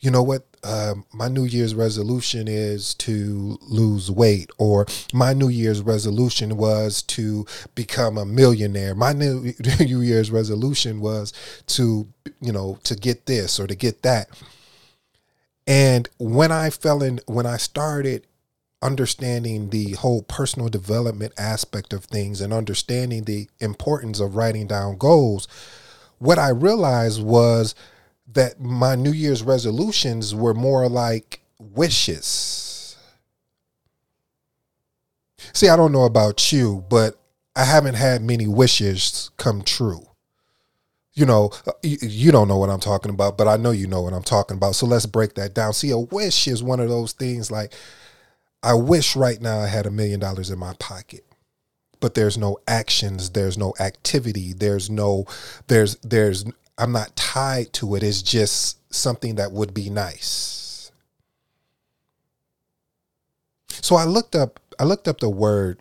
you 0.00 0.10
know 0.10 0.22
what? 0.22 0.46
Um, 0.62 1.06
my 1.12 1.28
New 1.28 1.44
Year's 1.44 1.74
resolution 1.74 2.46
is 2.46 2.94
to 2.96 3.58
lose 3.62 4.10
weight, 4.10 4.50
or 4.58 4.86
my 5.14 5.32
New 5.32 5.48
Year's 5.48 5.80
resolution 5.80 6.58
was 6.58 7.02
to 7.04 7.46
become 7.74 8.18
a 8.18 8.26
millionaire. 8.26 8.94
My 8.94 9.14
New, 9.14 9.54
New 9.80 10.00
Year's 10.02 10.30
resolution 10.30 11.00
was 11.00 11.32
to, 11.68 12.06
you 12.42 12.52
know, 12.52 12.78
to 12.84 12.94
get 12.94 13.24
this 13.24 13.58
or 13.58 13.66
to 13.66 13.74
get 13.74 14.02
that. 14.02 14.28
And 15.70 16.08
when 16.18 16.50
I 16.50 16.68
fell 16.68 17.00
in, 17.00 17.20
when 17.26 17.46
I 17.46 17.56
started 17.56 18.26
understanding 18.82 19.70
the 19.70 19.92
whole 19.92 20.22
personal 20.22 20.68
development 20.68 21.32
aspect 21.38 21.92
of 21.92 22.06
things 22.06 22.40
and 22.40 22.52
understanding 22.52 23.22
the 23.22 23.48
importance 23.60 24.18
of 24.18 24.34
writing 24.34 24.66
down 24.66 24.98
goals, 24.98 25.46
what 26.18 26.40
I 26.40 26.48
realized 26.48 27.22
was 27.22 27.76
that 28.32 28.60
my 28.60 28.96
New 28.96 29.12
Year's 29.12 29.44
resolutions 29.44 30.34
were 30.34 30.54
more 30.54 30.88
like 30.88 31.40
wishes. 31.60 32.96
See, 35.52 35.68
I 35.68 35.76
don't 35.76 35.92
know 35.92 36.04
about 36.04 36.50
you, 36.50 36.84
but 36.90 37.16
I 37.54 37.62
haven't 37.62 37.94
had 37.94 38.22
many 38.22 38.48
wishes 38.48 39.30
come 39.36 39.62
true. 39.62 40.09
You 41.20 41.26
know, 41.26 41.50
uh, 41.66 41.72
you 41.82 42.32
don't 42.32 42.48
know 42.48 42.56
what 42.56 42.70
I'm 42.70 42.80
talking 42.80 43.10
about, 43.10 43.36
but 43.36 43.46
I 43.46 43.56
know 43.58 43.72
you 43.72 43.86
know 43.86 44.00
what 44.00 44.14
I'm 44.14 44.22
talking 44.22 44.56
about. 44.56 44.74
So 44.74 44.86
let's 44.86 45.04
break 45.04 45.34
that 45.34 45.52
down. 45.52 45.74
See, 45.74 45.90
a 45.90 45.98
wish 45.98 46.48
is 46.48 46.62
one 46.62 46.80
of 46.80 46.88
those 46.88 47.12
things 47.12 47.50
like 47.50 47.74
I 48.62 48.72
wish 48.74 49.16
right 49.16 49.40
now 49.40 49.60
I 49.60 49.66
had 49.66 49.86
a 49.86 49.90
million 49.90 50.20
dollars 50.20 50.50
in 50.50 50.58
my 50.58 50.74
pocket 50.78 51.24
but 52.00 52.14
there's 52.14 52.38
no 52.38 52.58
actions 52.66 53.30
there's 53.30 53.58
no 53.58 53.74
activity 53.78 54.52
there's 54.54 54.90
no 54.90 55.26
there's 55.68 55.96
there's 55.96 56.44
i'm 56.78 56.92
not 56.92 57.14
tied 57.14 57.72
to 57.72 57.94
it 57.94 58.02
it's 58.02 58.22
just 58.22 58.78
something 58.92 59.36
that 59.36 59.52
would 59.52 59.72
be 59.72 59.90
nice 59.90 60.90
so 63.68 63.96
i 63.96 64.04
looked 64.04 64.34
up 64.34 64.58
i 64.78 64.84
looked 64.84 65.06
up 65.06 65.20
the 65.20 65.28
word 65.28 65.78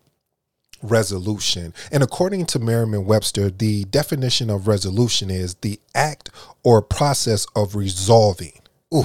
resolution 0.81 1.73
and 1.91 2.03
according 2.03 2.45
to 2.45 2.59
merriam-webster 2.59 3.49
the 3.49 3.83
definition 3.85 4.49
of 4.49 4.67
resolution 4.67 5.29
is 5.29 5.55
the 5.55 5.79
act 5.93 6.29
or 6.63 6.81
process 6.81 7.45
of 7.55 7.75
resolving 7.75 8.59
ooh, 8.93 9.03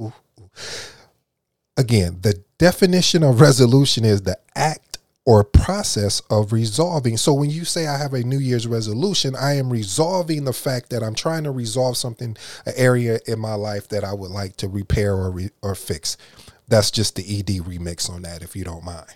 ooh, 0.00 0.12
ooh. 0.38 0.52
again 1.76 2.18
the 2.22 2.42
definition 2.58 3.22
of 3.22 3.40
resolution 3.40 4.04
is 4.04 4.22
the 4.22 4.38
act 4.54 4.94
or 5.26 5.42
process 5.42 6.20
of 6.30 6.52
resolving. 6.52 7.16
So 7.16 7.32
when 7.32 7.50
you 7.50 7.64
say 7.64 7.86
I 7.86 7.96
have 7.96 8.12
a 8.12 8.22
New 8.22 8.38
Year's 8.38 8.66
resolution, 8.66 9.34
I 9.34 9.54
am 9.54 9.70
resolving 9.70 10.44
the 10.44 10.52
fact 10.52 10.90
that 10.90 11.02
I'm 11.02 11.14
trying 11.14 11.44
to 11.44 11.50
resolve 11.50 11.96
something, 11.96 12.36
an 12.66 12.72
area 12.76 13.18
in 13.26 13.38
my 13.38 13.54
life 13.54 13.88
that 13.88 14.04
I 14.04 14.12
would 14.12 14.30
like 14.30 14.56
to 14.58 14.68
repair 14.68 15.14
or 15.14 15.30
re, 15.30 15.50
or 15.62 15.74
fix. 15.74 16.16
That's 16.68 16.90
just 16.90 17.16
the 17.16 17.22
ED 17.22 17.64
remix 17.64 18.10
on 18.10 18.22
that, 18.22 18.42
if 18.42 18.54
you 18.54 18.64
don't 18.64 18.84
mind. 18.84 19.14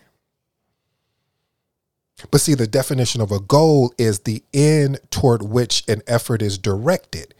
But 2.30 2.40
see, 2.40 2.54
the 2.54 2.66
definition 2.66 3.20
of 3.20 3.30
a 3.30 3.40
goal 3.40 3.92
is 3.98 4.20
the 4.20 4.42
end 4.52 5.00
toward 5.10 5.42
which 5.42 5.84
an 5.88 6.02
effort 6.06 6.42
is 6.42 6.58
directed. 6.58 7.34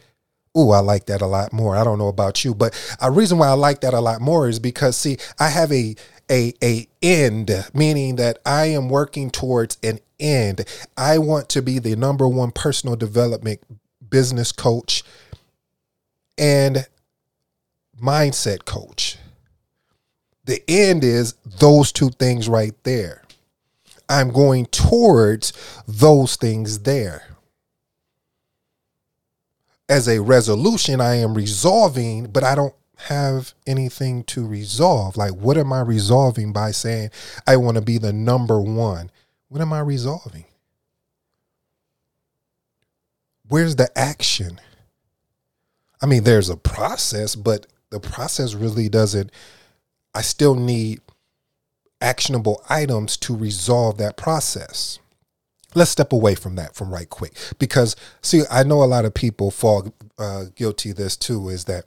Ooh, 0.57 0.71
I 0.71 0.79
like 0.79 1.05
that 1.05 1.21
a 1.21 1.27
lot 1.27 1.53
more. 1.53 1.75
I 1.75 1.83
don't 1.83 1.99
know 1.99 2.07
about 2.07 2.43
you, 2.43 2.55
but 2.55 2.73
a 3.01 3.11
reason 3.11 3.37
why 3.37 3.47
I 3.47 3.53
like 3.53 3.81
that 3.81 3.93
a 3.93 3.99
lot 3.99 4.21
more 4.21 4.47
is 4.47 4.59
because 4.59 4.97
see, 4.97 5.17
I 5.39 5.49
have 5.49 5.71
a 5.71 5.95
a 6.29 6.53
a 6.63 6.87
end 7.01 7.51
meaning 7.73 8.15
that 8.15 8.39
i 8.45 8.65
am 8.65 8.89
working 8.89 9.29
towards 9.31 9.77
an 9.83 9.99
end 10.19 10.63
i 10.97 11.17
want 11.17 11.49
to 11.49 11.61
be 11.61 11.79
the 11.79 11.95
number 11.95 12.27
one 12.27 12.51
personal 12.51 12.95
development 12.95 13.59
business 14.09 14.51
coach 14.51 15.03
and 16.37 16.87
mindset 18.01 18.65
coach 18.65 19.17
the 20.45 20.61
end 20.67 21.03
is 21.03 21.33
those 21.59 21.91
two 21.91 22.09
things 22.09 22.47
right 22.47 22.75
there 22.83 23.23
i'm 24.09 24.31
going 24.31 24.65
towards 24.65 25.53
those 25.87 26.35
things 26.35 26.79
there 26.79 27.23
as 29.87 30.07
a 30.07 30.21
resolution 30.21 30.99
i 30.99 31.15
am 31.15 31.33
resolving 31.33 32.25
but 32.25 32.43
i 32.43 32.55
don't 32.55 32.73
have 33.07 33.53
anything 33.65 34.23
to 34.25 34.45
resolve. 34.45 35.15
Like, 35.15 35.33
what 35.33 35.57
am 35.57 35.71
I 35.71 35.81
resolving 35.81 36.51
by 36.51 36.71
saying 36.71 37.11
I 37.47 37.55
want 37.55 37.75
to 37.75 37.81
be 37.81 37.97
the 37.97 38.11
number 38.11 38.59
one? 38.59 39.09
What 39.47 39.61
am 39.61 39.71
I 39.71 39.79
resolving? 39.79 40.45
Where's 43.47 43.77
the 43.77 43.89
action? 43.97 44.59
I 46.01 46.05
mean, 46.05 46.23
there's 46.23 46.49
a 46.49 46.57
process, 46.57 47.35
but 47.35 47.67
the 47.89 47.99
process 47.99 48.53
really 48.53 48.89
doesn't. 48.89 49.31
I 50.13 50.21
still 50.21 50.55
need 50.55 50.99
actionable 52.01 52.63
items 52.69 53.17
to 53.17 53.35
resolve 53.35 53.97
that 53.97 54.17
process. 54.17 54.99
Let's 55.75 55.91
step 55.91 56.11
away 56.11 56.33
from 56.33 56.55
that 56.55 56.75
from 56.75 56.91
right 56.91 57.09
quick. 57.09 57.35
Because 57.59 57.95
see 58.21 58.41
i 58.49 58.63
know 58.63 58.83
a 58.83 58.85
lot 58.85 59.05
of 59.05 59.13
people 59.13 59.51
fall 59.51 59.93
uh, 60.17 60.45
guilty 60.55 60.91
this 60.91 61.15
too 61.15 61.47
is 61.49 61.65
that 61.65 61.85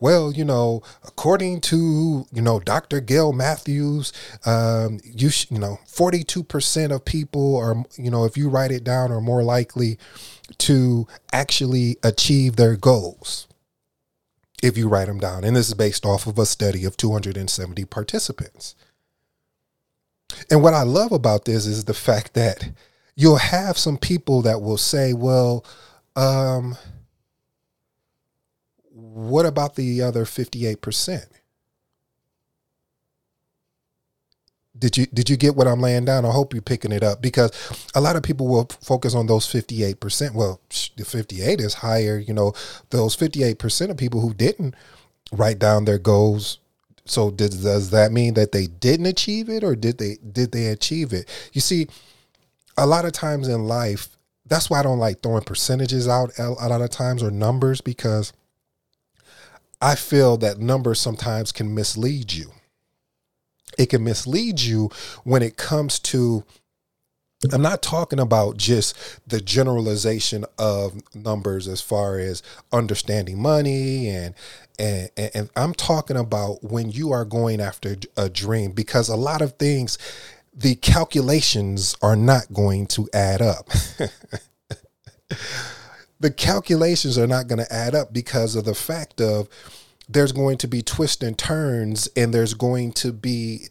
well 0.00 0.30
you 0.32 0.44
know 0.44 0.82
according 1.04 1.60
to 1.60 2.26
you 2.30 2.42
know 2.42 2.60
dr 2.60 3.00
gail 3.00 3.32
matthews 3.32 4.12
um, 4.44 5.00
you 5.02 5.30
sh- 5.30 5.46
you 5.50 5.58
know 5.58 5.78
42% 5.86 6.92
of 6.94 7.04
people 7.06 7.56
are 7.56 7.84
you 7.96 8.10
know 8.10 8.24
if 8.24 8.36
you 8.36 8.50
write 8.50 8.70
it 8.70 8.84
down 8.84 9.10
are 9.10 9.20
more 9.22 9.42
likely 9.42 9.98
to 10.58 11.06
actually 11.32 11.96
achieve 12.02 12.56
their 12.56 12.76
goals 12.76 13.46
if 14.62 14.76
you 14.76 14.88
write 14.88 15.06
them 15.06 15.18
down. 15.18 15.44
And 15.44 15.56
this 15.56 15.68
is 15.68 15.74
based 15.74 16.04
off 16.04 16.26
of 16.26 16.38
a 16.38 16.46
study 16.46 16.84
of 16.84 16.96
270 16.96 17.84
participants 17.86 18.74
and 20.50 20.62
what 20.62 20.74
i 20.74 20.82
love 20.82 21.12
about 21.12 21.44
this 21.44 21.66
is 21.66 21.84
the 21.84 21.94
fact 21.94 22.34
that 22.34 22.70
you'll 23.20 23.36
have 23.36 23.76
some 23.76 23.98
people 23.98 24.40
that 24.42 24.62
will 24.62 24.78
say, 24.78 25.12
well, 25.12 25.64
um, 26.16 26.76
what 28.90 29.44
about 29.44 29.76
the 29.76 30.00
other 30.00 30.24
58%? 30.24 31.26
Did 34.78 34.96
you 34.96 35.04
did 35.12 35.28
you 35.28 35.36
get 35.36 35.56
what 35.56 35.66
I'm 35.66 35.82
laying 35.82 36.06
down? 36.06 36.24
I 36.24 36.30
hope 36.30 36.54
you're 36.54 36.62
picking 36.62 36.90
it 36.90 37.02
up 37.02 37.20
because 37.20 37.50
a 37.94 38.00
lot 38.00 38.16
of 38.16 38.22
people 38.22 38.48
will 38.48 38.66
focus 38.80 39.14
on 39.14 39.26
those 39.26 39.46
58%. 39.46 40.32
Well, 40.32 40.58
the 40.96 41.04
58 41.04 41.60
is 41.60 41.74
higher, 41.74 42.16
you 42.16 42.32
know, 42.32 42.54
those 42.88 43.14
58% 43.14 43.90
of 43.90 43.98
people 43.98 44.22
who 44.22 44.32
didn't 44.32 44.74
write 45.32 45.58
down 45.58 45.84
their 45.84 45.98
goals 45.98 46.60
so 47.10 47.30
did, 47.30 47.50
does 47.50 47.90
that 47.90 48.12
mean 48.12 48.34
that 48.34 48.52
they 48.52 48.66
didn't 48.66 49.06
achieve 49.06 49.48
it 49.48 49.64
or 49.64 49.74
did 49.74 49.98
they 49.98 50.18
did 50.32 50.52
they 50.52 50.66
achieve 50.66 51.12
it? 51.12 51.28
You 51.52 51.60
see, 51.60 51.88
a 52.76 52.86
lot 52.86 53.04
of 53.04 53.12
times 53.12 53.48
in 53.48 53.64
life, 53.64 54.16
that's 54.46 54.70
why 54.70 54.78
I 54.78 54.82
don't 54.82 54.98
like 54.98 55.20
throwing 55.20 55.42
percentages 55.42 56.06
out 56.06 56.30
a 56.38 56.50
lot 56.50 56.80
of 56.80 56.90
times 56.90 57.22
or 57.22 57.30
numbers 57.30 57.80
because 57.80 58.32
I 59.80 59.96
feel 59.96 60.36
that 60.38 60.58
numbers 60.58 61.00
sometimes 61.00 61.52
can 61.52 61.74
mislead 61.74 62.32
you. 62.32 62.50
It 63.76 63.86
can 63.86 64.04
mislead 64.04 64.60
you 64.60 64.90
when 65.24 65.42
it 65.42 65.56
comes 65.56 65.98
to 66.00 66.44
I'm 67.52 67.62
not 67.62 67.80
talking 67.80 68.20
about 68.20 68.58
just 68.58 68.94
the 69.26 69.40
generalization 69.40 70.44
of 70.58 71.00
numbers 71.14 71.68
as 71.68 71.80
far 71.80 72.18
as 72.18 72.42
understanding 72.70 73.40
money 73.40 74.08
and 74.08 74.34
and, 74.78 75.10
and 75.16 75.50
I'm 75.56 75.74
talking 75.74 76.16
about 76.16 76.64
when 76.64 76.90
you 76.90 77.12
are 77.12 77.24
going 77.26 77.60
after 77.60 77.96
a 78.16 78.30
dream 78.30 78.72
because 78.72 79.08
a 79.08 79.16
lot 79.16 79.42
of 79.42 79.54
things 79.54 79.98
the 80.54 80.74
calculations 80.74 81.96
are 82.02 82.16
not 82.16 82.52
going 82.52 82.86
to 82.88 83.08
add 83.12 83.40
up. 83.40 83.68
the 86.20 86.30
calculations 86.30 87.16
are 87.16 87.26
not 87.26 87.46
going 87.46 87.58
to 87.58 87.72
add 87.72 87.94
up 87.94 88.12
because 88.12 88.56
of 88.56 88.64
the 88.64 88.74
fact 88.74 89.20
of 89.20 89.48
there's 90.08 90.32
going 90.32 90.58
to 90.58 90.68
be 90.68 90.82
twists 90.82 91.22
and 91.22 91.38
turns 91.38 92.08
and 92.16 92.34
there's 92.34 92.54
going 92.54 92.92
to 92.92 93.12
be 93.12 93.68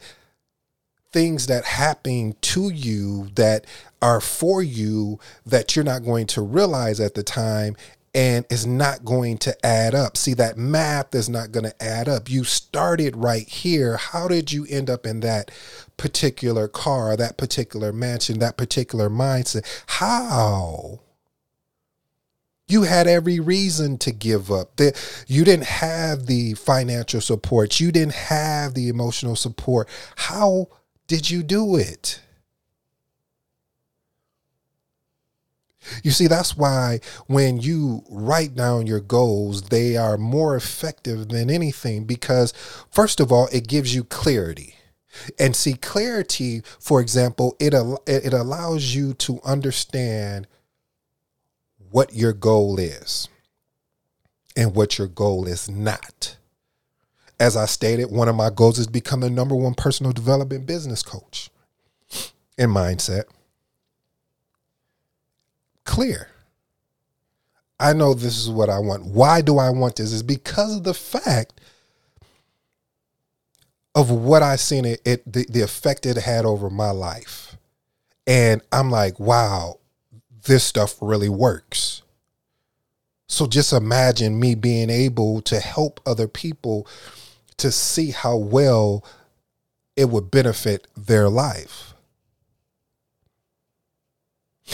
things 1.11 1.47
that 1.47 1.65
happen 1.65 2.35
to 2.41 2.69
you 2.69 3.29
that 3.35 3.65
are 4.01 4.21
for 4.21 4.61
you 4.61 5.19
that 5.45 5.75
you're 5.75 5.85
not 5.85 6.03
going 6.05 6.27
to 6.27 6.41
realize 6.41 6.99
at 6.99 7.15
the 7.15 7.23
time 7.23 7.75
and 8.13 8.45
is 8.49 8.65
not 8.65 9.05
going 9.05 9.37
to 9.37 9.65
add 9.65 9.93
up. 9.93 10.17
See, 10.17 10.33
that 10.35 10.57
math 10.57 11.13
is 11.13 11.29
not 11.29 11.51
going 11.51 11.65
to 11.65 11.83
add 11.83 12.09
up. 12.09 12.29
You 12.29 12.43
started 12.43 13.15
right 13.15 13.47
here. 13.47 13.97
How 13.97 14.27
did 14.27 14.51
you 14.51 14.65
end 14.69 14.89
up 14.89 15.05
in 15.05 15.19
that 15.19 15.51
particular 15.97 16.67
car, 16.67 17.15
that 17.15 17.37
particular 17.37 17.93
mansion, 17.93 18.39
that 18.39 18.57
particular 18.57 19.09
mindset? 19.09 19.63
How? 19.85 21.01
You 22.67 22.83
had 22.83 23.07
every 23.07 23.39
reason 23.39 23.97
to 23.99 24.11
give 24.11 24.51
up. 24.51 24.79
You 25.27 25.43
didn't 25.43 25.65
have 25.65 26.25
the 26.25 26.53
financial 26.53 27.21
support. 27.21 27.79
You 27.79 27.91
didn't 27.91 28.13
have 28.13 28.73
the 28.73 28.89
emotional 28.89 29.35
support. 29.35 29.87
How 30.15 30.67
did 31.09 31.29
you 31.29 31.41
do 31.41 31.75
it? 31.75 32.21
You 36.03 36.11
see, 36.11 36.27
that's 36.27 36.55
why 36.55 36.99
when 37.25 37.59
you 37.59 38.03
write 38.11 38.53
down 38.53 38.85
your 38.85 38.99
goals, 38.99 39.63
they 39.63 39.97
are 39.97 40.17
more 40.17 40.55
effective 40.55 41.29
than 41.29 41.49
anything 41.49 42.03
because, 42.03 42.53
first 42.91 43.19
of 43.19 43.31
all, 43.31 43.49
it 43.51 43.67
gives 43.67 43.95
you 43.95 44.03
clarity. 44.03 44.75
And 45.39 45.55
see, 45.55 45.73
clarity, 45.73 46.61
for 46.79 47.01
example, 47.01 47.55
it, 47.59 47.73
it 48.05 48.33
allows 48.33 48.93
you 48.93 49.15
to 49.15 49.39
understand 49.43 50.45
what 51.89 52.13
your 52.13 52.33
goal 52.33 52.77
is 52.77 53.27
and 54.55 54.75
what 54.75 54.99
your 54.99 55.07
goal 55.07 55.47
is 55.47 55.67
not. 55.67 56.37
As 57.39 57.55
I 57.55 57.65
stated, 57.65 58.11
one 58.11 58.27
of 58.27 58.35
my 58.35 58.49
goals 58.49 58.79
is 58.79 58.87
become 58.87 59.21
the 59.21 59.29
number 59.29 59.55
one 59.55 59.73
personal 59.73 60.11
development 60.11 60.65
business 60.65 61.01
coach 61.01 61.49
in 62.57 62.69
mindset. 62.69 63.23
Clear. 65.85 66.27
I 67.79 67.93
know 67.93 68.13
this 68.13 68.37
is 68.37 68.49
what 68.49 68.69
I 68.69 68.79
want. 68.79 69.05
Why 69.05 69.41
do 69.41 69.57
I 69.57 69.69
want 69.69 69.95
this? 69.95 70.11
Is 70.11 70.21
because 70.21 70.75
of 70.75 70.83
the 70.83 70.93
fact 70.93 71.61
of 73.95 74.11
what 74.11 74.43
I 74.43 74.57
seen 74.57 74.85
it, 74.85 75.01
it 75.05 75.31
the, 75.31 75.45
the 75.49 75.61
effect 75.61 76.05
it 76.05 76.17
had 76.17 76.45
over 76.45 76.69
my 76.69 76.91
life. 76.91 77.55
And 78.27 78.61
I'm 78.71 78.91
like, 78.91 79.19
wow, 79.19 79.79
this 80.45 80.63
stuff 80.63 80.95
really 81.01 81.29
works. 81.29 82.03
So 83.27 83.47
just 83.47 83.71
imagine 83.73 84.39
me 84.39 84.55
being 84.55 84.89
able 84.89 85.41
to 85.43 85.59
help 85.59 86.01
other 86.05 86.27
people 86.27 86.87
to 87.59 87.71
see 87.71 88.11
how 88.11 88.35
well 88.37 89.05
it 89.95 90.09
would 90.09 90.31
benefit 90.31 90.87
their 90.95 91.29
life. 91.29 91.93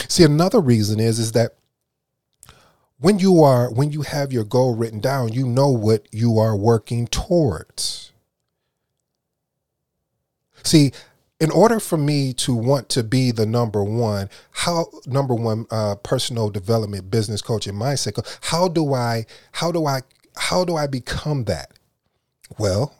See, 0.08 0.24
another 0.24 0.60
reason 0.60 1.00
is 1.00 1.18
is 1.18 1.32
that 1.32 1.56
when 2.98 3.18
you 3.18 3.42
are 3.42 3.70
when 3.72 3.92
you 3.92 4.02
have 4.02 4.32
your 4.32 4.44
goal 4.44 4.74
written 4.74 5.00
down, 5.00 5.32
you 5.32 5.46
know 5.46 5.68
what 5.70 6.06
you 6.12 6.38
are 6.38 6.56
working 6.56 7.06
towards. 7.06 8.12
See, 10.62 10.92
in 11.38 11.50
order 11.50 11.78
for 11.78 11.96
me 11.96 12.32
to 12.34 12.54
want 12.54 12.88
to 12.90 13.02
be 13.04 13.30
the 13.30 13.46
number 13.46 13.84
one, 13.84 14.30
how 14.50 14.86
number 15.06 15.34
one 15.34 15.66
uh, 15.70 15.96
personal 15.96 16.50
development 16.50 17.10
business 17.10 17.42
coach 17.42 17.66
in 17.66 17.74
mindset, 17.74 18.38
how 18.42 18.68
do 18.68 18.94
I 18.94 19.26
how 19.52 19.70
do 19.70 19.86
I 19.86 20.00
how 20.36 20.64
do 20.64 20.76
I 20.76 20.86
become 20.86 21.44
that? 21.44 21.72
Well, 22.58 22.94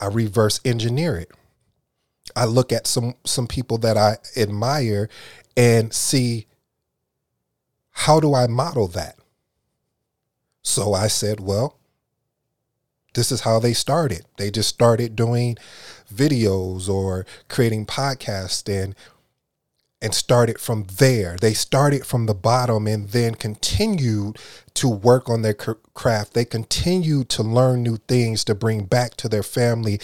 I 0.00 0.06
reverse 0.06 0.60
engineer 0.64 1.16
it. 1.16 1.30
I 2.36 2.44
look 2.44 2.72
at 2.72 2.86
some 2.86 3.14
some 3.24 3.46
people 3.46 3.78
that 3.78 3.96
I 3.96 4.18
admire 4.36 5.08
and 5.56 5.92
see 5.92 6.46
how 7.90 8.20
do 8.20 8.34
I 8.34 8.46
model 8.46 8.86
that? 8.88 9.16
So 10.62 10.94
I 10.94 11.08
said, 11.08 11.40
well, 11.40 11.78
this 13.14 13.32
is 13.32 13.40
how 13.40 13.58
they 13.58 13.72
started. 13.72 14.26
They 14.36 14.50
just 14.50 14.68
started 14.68 15.16
doing 15.16 15.56
videos 16.12 16.88
or 16.88 17.26
creating 17.48 17.86
podcasts 17.86 18.68
and 18.68 18.94
and 20.00 20.14
started 20.14 20.60
from 20.60 20.84
there. 20.98 21.36
They 21.40 21.54
started 21.54 22.06
from 22.06 22.26
the 22.26 22.34
bottom 22.34 22.86
and 22.86 23.08
then 23.08 23.34
continued 23.34 24.38
to 24.74 24.88
work 24.88 25.28
on 25.28 25.42
their 25.42 25.54
craft. 25.54 26.34
They 26.34 26.44
continued 26.44 27.28
to 27.30 27.42
learn 27.42 27.82
new 27.82 27.96
things 27.96 28.44
to 28.44 28.54
bring 28.54 28.84
back 28.84 29.16
to 29.16 29.28
their 29.28 29.42
family. 29.42 30.00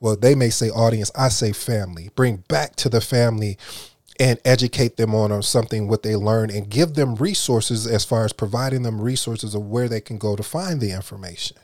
Well, 0.00 0.16
they 0.16 0.34
may 0.34 0.50
say 0.50 0.70
audience, 0.70 1.10
I 1.16 1.28
say 1.28 1.52
family. 1.52 2.10
Bring 2.14 2.44
back 2.48 2.76
to 2.76 2.88
the 2.88 3.00
family 3.00 3.58
and 4.20 4.38
educate 4.44 4.96
them 4.96 5.14
on, 5.14 5.32
on 5.32 5.42
something 5.42 5.88
what 5.88 6.02
they 6.02 6.14
learn 6.14 6.50
and 6.50 6.70
give 6.70 6.94
them 6.94 7.16
resources 7.16 7.86
as 7.86 8.04
far 8.04 8.24
as 8.24 8.32
providing 8.32 8.82
them 8.82 9.00
resources 9.00 9.54
of 9.54 9.66
where 9.66 9.88
they 9.88 10.00
can 10.00 10.18
go 10.18 10.36
to 10.36 10.42
find 10.42 10.80
the 10.80 10.92
information. 10.92 11.56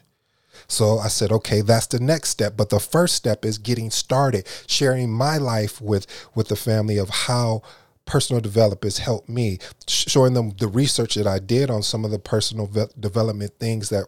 So 0.68 0.98
I 0.98 1.08
said, 1.08 1.32
okay, 1.32 1.62
that's 1.62 1.86
the 1.86 2.00
next 2.00 2.30
step. 2.30 2.56
But 2.56 2.70
the 2.70 2.80
first 2.80 3.14
step 3.14 3.44
is 3.44 3.58
getting 3.58 3.90
started, 3.90 4.46
sharing 4.66 5.10
my 5.10 5.38
life 5.38 5.80
with 5.80 6.06
with 6.34 6.48
the 6.48 6.56
family 6.56 6.98
of 6.98 7.08
how 7.08 7.62
personal 8.04 8.40
developers 8.40 8.98
helped 8.98 9.28
me, 9.28 9.58
showing 9.86 10.34
them 10.34 10.50
the 10.58 10.68
research 10.68 11.14
that 11.14 11.26
I 11.26 11.38
did 11.38 11.70
on 11.70 11.82
some 11.82 12.04
of 12.04 12.10
the 12.10 12.18
personal 12.18 12.66
development 12.98 13.52
things 13.58 13.88
that 13.90 14.06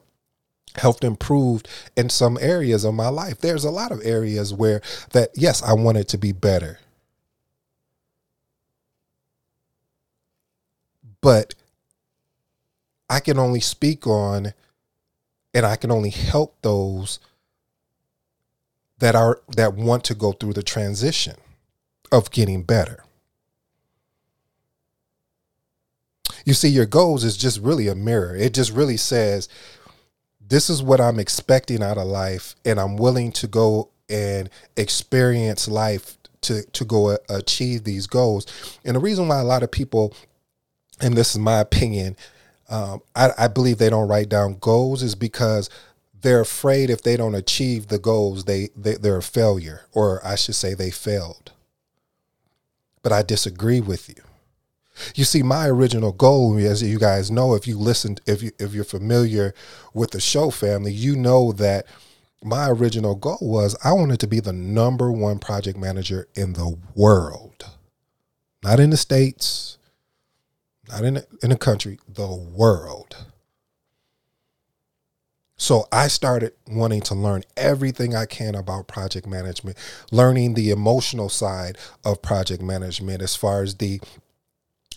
helped 0.76 1.04
improve 1.04 1.62
in 1.96 2.08
some 2.10 2.38
areas 2.40 2.84
of 2.84 2.94
my 2.94 3.08
life. 3.08 3.38
There's 3.38 3.64
a 3.64 3.70
lot 3.70 3.92
of 3.92 4.00
areas 4.04 4.54
where 4.54 4.82
that 5.12 5.30
yes, 5.34 5.62
I 5.62 5.72
wanted 5.74 6.08
to 6.08 6.18
be 6.18 6.32
better. 6.32 6.78
But 11.20 11.54
I 13.08 13.20
can 13.20 13.38
only 13.38 13.60
speak 13.60 14.06
on 14.06 14.52
and 15.54 15.66
I 15.66 15.76
can 15.76 15.90
only 15.90 16.10
help 16.10 16.56
those 16.62 17.18
that 18.98 19.14
are 19.14 19.40
that 19.56 19.74
want 19.74 20.04
to 20.04 20.14
go 20.14 20.32
through 20.32 20.52
the 20.52 20.62
transition 20.62 21.36
of 22.12 22.30
getting 22.30 22.62
better. 22.62 23.04
You 26.44 26.54
see, 26.54 26.68
your 26.68 26.86
goals 26.86 27.24
is 27.24 27.36
just 27.36 27.60
really 27.60 27.88
a 27.88 27.94
mirror. 27.94 28.34
It 28.34 28.54
just 28.54 28.72
really 28.72 28.96
says, 28.96 29.48
this 30.40 30.70
is 30.70 30.82
what 30.82 31.00
I'm 31.00 31.18
expecting 31.18 31.82
out 31.82 31.98
of 31.98 32.06
life, 32.06 32.54
and 32.64 32.80
I'm 32.80 32.96
willing 32.96 33.30
to 33.32 33.46
go 33.46 33.90
and 34.08 34.50
experience 34.76 35.68
life 35.68 36.16
to 36.42 36.62
to 36.62 36.84
go 36.84 37.10
uh, 37.10 37.18
achieve 37.28 37.84
these 37.84 38.06
goals. 38.06 38.46
And 38.84 38.96
the 38.96 39.00
reason 39.00 39.28
why 39.28 39.40
a 39.40 39.44
lot 39.44 39.62
of 39.62 39.70
people, 39.70 40.14
and 41.00 41.14
this 41.14 41.32
is 41.32 41.38
my 41.38 41.58
opinion, 41.60 42.16
um, 42.70 43.02
I, 43.16 43.30
I 43.36 43.48
believe 43.48 43.78
they 43.78 43.90
don't 43.90 44.08
write 44.08 44.28
down 44.28 44.56
goals 44.60 45.02
is 45.02 45.14
because 45.14 45.68
they're 46.22 46.40
afraid 46.40 46.88
if 46.88 47.02
they 47.02 47.16
don't 47.16 47.34
achieve 47.34 47.88
the 47.88 47.98
goals, 47.98 48.44
they, 48.44 48.68
they 48.76 48.94
they're 48.94 49.16
a 49.16 49.22
failure, 49.22 49.82
or 49.92 50.24
I 50.24 50.36
should 50.36 50.54
say, 50.54 50.74
they 50.74 50.90
failed. 50.90 51.52
But 53.02 53.12
I 53.12 53.22
disagree 53.22 53.80
with 53.80 54.08
you. 54.08 54.22
You 55.14 55.24
see, 55.24 55.42
my 55.42 55.66
original 55.66 56.12
goal, 56.12 56.58
as 56.58 56.82
you 56.82 56.98
guys 56.98 57.30
know, 57.30 57.54
if 57.54 57.66
you 57.66 57.78
listened, 57.78 58.20
if 58.26 58.42
you 58.42 58.52
if 58.58 58.74
you're 58.74 58.84
familiar 58.84 59.54
with 59.94 60.10
the 60.10 60.20
show 60.20 60.50
family, 60.50 60.92
you 60.92 61.16
know 61.16 61.52
that 61.52 61.86
my 62.42 62.68
original 62.68 63.14
goal 63.14 63.38
was 63.40 63.76
I 63.82 63.92
wanted 63.92 64.20
to 64.20 64.26
be 64.26 64.40
the 64.40 64.52
number 64.52 65.10
one 65.10 65.38
project 65.38 65.78
manager 65.78 66.28
in 66.36 66.52
the 66.52 66.76
world, 66.94 67.64
not 68.62 68.78
in 68.78 68.90
the 68.90 68.96
states, 68.96 69.78
not 70.90 71.04
in 71.04 71.16
a, 71.18 71.24
in 71.42 71.52
a 71.52 71.56
country, 71.56 71.98
the 72.08 72.26
world. 72.26 73.16
So 75.56 75.86
I 75.92 76.08
started 76.08 76.54
wanting 76.66 77.02
to 77.02 77.14
learn 77.14 77.42
everything 77.56 78.14
I 78.14 78.24
can 78.24 78.54
about 78.54 78.88
project 78.88 79.26
management, 79.26 79.76
learning 80.10 80.54
the 80.54 80.70
emotional 80.70 81.28
side 81.28 81.76
of 82.02 82.22
project 82.22 82.62
management 82.62 83.20
as 83.20 83.36
far 83.36 83.62
as 83.62 83.76
the 83.76 84.00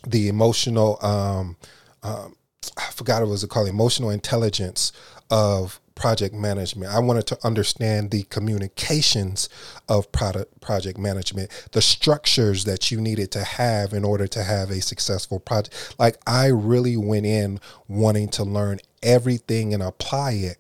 the 0.08 0.30
emotional 0.30 1.04
um, 1.06 1.58
um 2.02 2.36
I 2.78 2.92
forgot 2.92 3.22
what 3.22 3.28
it 3.28 3.32
was 3.32 3.46
called 3.46 3.68
emotional 3.68 4.10
intelligence 4.10 4.94
of 5.30 5.82
project 5.96 6.34
management. 6.34 6.92
I 6.94 7.00
wanted 7.00 7.28
to 7.28 7.38
understand 7.44 8.12
the 8.12 8.24
communications 8.24 9.50
of 9.88 10.12
product 10.12 10.60
project 10.62 10.98
management, 10.98 11.50
the 11.72 11.82
structures 11.82 12.66
that 12.66 12.92
you 12.92 13.00
needed 13.00 13.32
to 13.32 13.44
have 13.44 13.94
in 13.94 14.04
order 14.04 14.28
to 14.28 14.44
have 14.44 14.70
a 14.70 14.82
successful 14.82 15.40
project. 15.40 15.96
Like 16.00 16.18
I 16.26 16.48
really 16.48 16.98
went 16.98 17.26
in 17.26 17.60
wanting 17.88 18.30
to 18.30 18.44
learn 18.44 18.80
everything 19.02 19.74
and 19.74 19.84
apply 19.84 20.32
it, 20.34 20.58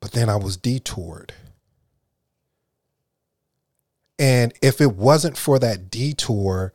but 0.00 0.12
then 0.12 0.28
I 0.28 0.36
was 0.36 0.56
detoured. 0.56 1.32
And 4.18 4.54
if 4.62 4.80
it 4.80 4.94
wasn't 4.94 5.36
for 5.36 5.58
that 5.58 5.90
detour, 5.90 6.72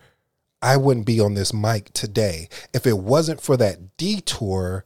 I 0.62 0.78
wouldn't 0.78 1.08
be 1.08 1.20
on 1.20 1.34
this 1.34 1.54
mic 1.54 1.92
today. 1.94 2.48
If 2.74 2.86
it 2.86 3.00
wasn't 3.00 3.42
for 3.42 3.58
that 3.58 3.98
detour, 3.98 4.86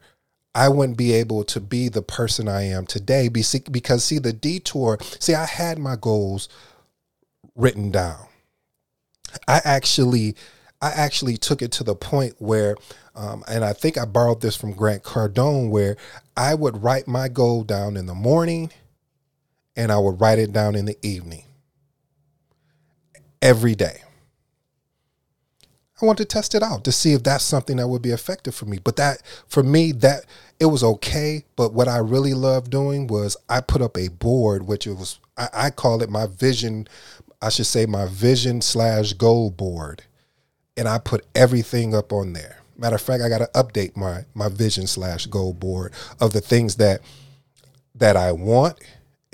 I 0.55 0.69
wouldn't 0.69 0.97
be 0.97 1.11
able 1.11 1.43
to 1.43 1.59
be 1.59 1.89
the 1.89 2.01
person 2.01 2.47
I 2.47 2.63
am 2.63 2.85
today 2.85 3.27
because 3.27 4.05
see 4.05 4.19
the 4.19 4.31
detour, 4.31 4.97
see 5.19 5.35
I 5.35 5.45
had 5.45 5.77
my 5.77 5.97
goals 5.97 6.47
written 7.55 7.91
down. 7.91 8.25
I 9.49 9.61
actually 9.65 10.35
I 10.81 10.91
actually 10.91 11.35
took 11.35 11.61
it 11.61 11.71
to 11.73 11.83
the 11.83 11.95
point 11.95 12.35
where 12.39 12.75
um, 13.15 13.43
and 13.49 13.65
I 13.65 13.73
think 13.73 13.97
I 13.97 14.05
borrowed 14.05 14.41
this 14.41 14.55
from 14.55 14.73
Grant 14.73 15.03
Cardone 15.03 15.69
where 15.69 15.97
I 16.37 16.55
would 16.55 16.81
write 16.81 17.07
my 17.07 17.27
goal 17.27 17.63
down 17.63 17.97
in 17.97 18.05
the 18.05 18.13
morning 18.13 18.71
and 19.75 19.91
I 19.91 19.97
would 19.97 20.21
write 20.21 20.39
it 20.39 20.53
down 20.53 20.75
in 20.75 20.85
the 20.85 20.97
evening 21.05 21.43
every 23.41 23.75
day. 23.75 24.04
I 26.01 26.05
want 26.05 26.17
to 26.17 26.25
test 26.25 26.55
it 26.55 26.63
out 26.63 26.83
to 26.83 26.91
see 26.91 27.13
if 27.13 27.23
that's 27.23 27.43
something 27.43 27.77
that 27.77 27.87
would 27.87 28.01
be 28.01 28.11
effective 28.11 28.53
for 28.53 28.65
me. 28.65 28.79
But 28.83 28.97
that, 28.97 29.21
for 29.47 29.63
me, 29.63 29.93
that 29.93 30.25
it 30.59 30.65
was 30.65 30.83
okay. 30.83 31.45
But 31.55 31.73
what 31.73 31.87
I 31.87 31.97
really 31.97 32.33
loved 32.33 32.69
doing 32.69 33.07
was 33.07 33.37
I 33.47 33.61
put 33.61 33.81
up 33.81 33.97
a 33.97 34.09
board, 34.09 34.67
which 34.67 34.87
it 34.87 34.93
was, 34.93 35.19
I, 35.37 35.47
I 35.53 35.69
call 35.69 36.01
it 36.01 36.09
my 36.09 36.27
vision, 36.27 36.87
I 37.41 37.49
should 37.49 37.65
say 37.65 37.85
my 37.85 38.07
vision 38.07 38.61
slash 38.61 39.13
goal 39.13 39.51
board. 39.51 40.03
And 40.75 40.89
I 40.89 40.97
put 40.97 41.25
everything 41.33 41.95
up 41.95 42.11
on 42.11 42.33
there. 42.33 42.59
Matter 42.77 42.95
of 42.95 43.01
fact, 43.01 43.23
I 43.23 43.29
got 43.29 43.37
to 43.37 43.49
update 43.55 43.95
my 43.95 44.25
my 44.33 44.49
vision 44.49 44.87
slash 44.87 45.27
goal 45.27 45.53
board 45.53 45.93
of 46.19 46.33
the 46.33 46.41
things 46.41 46.75
that 46.75 46.99
that 47.95 48.17
I 48.17 48.33
want 48.33 48.77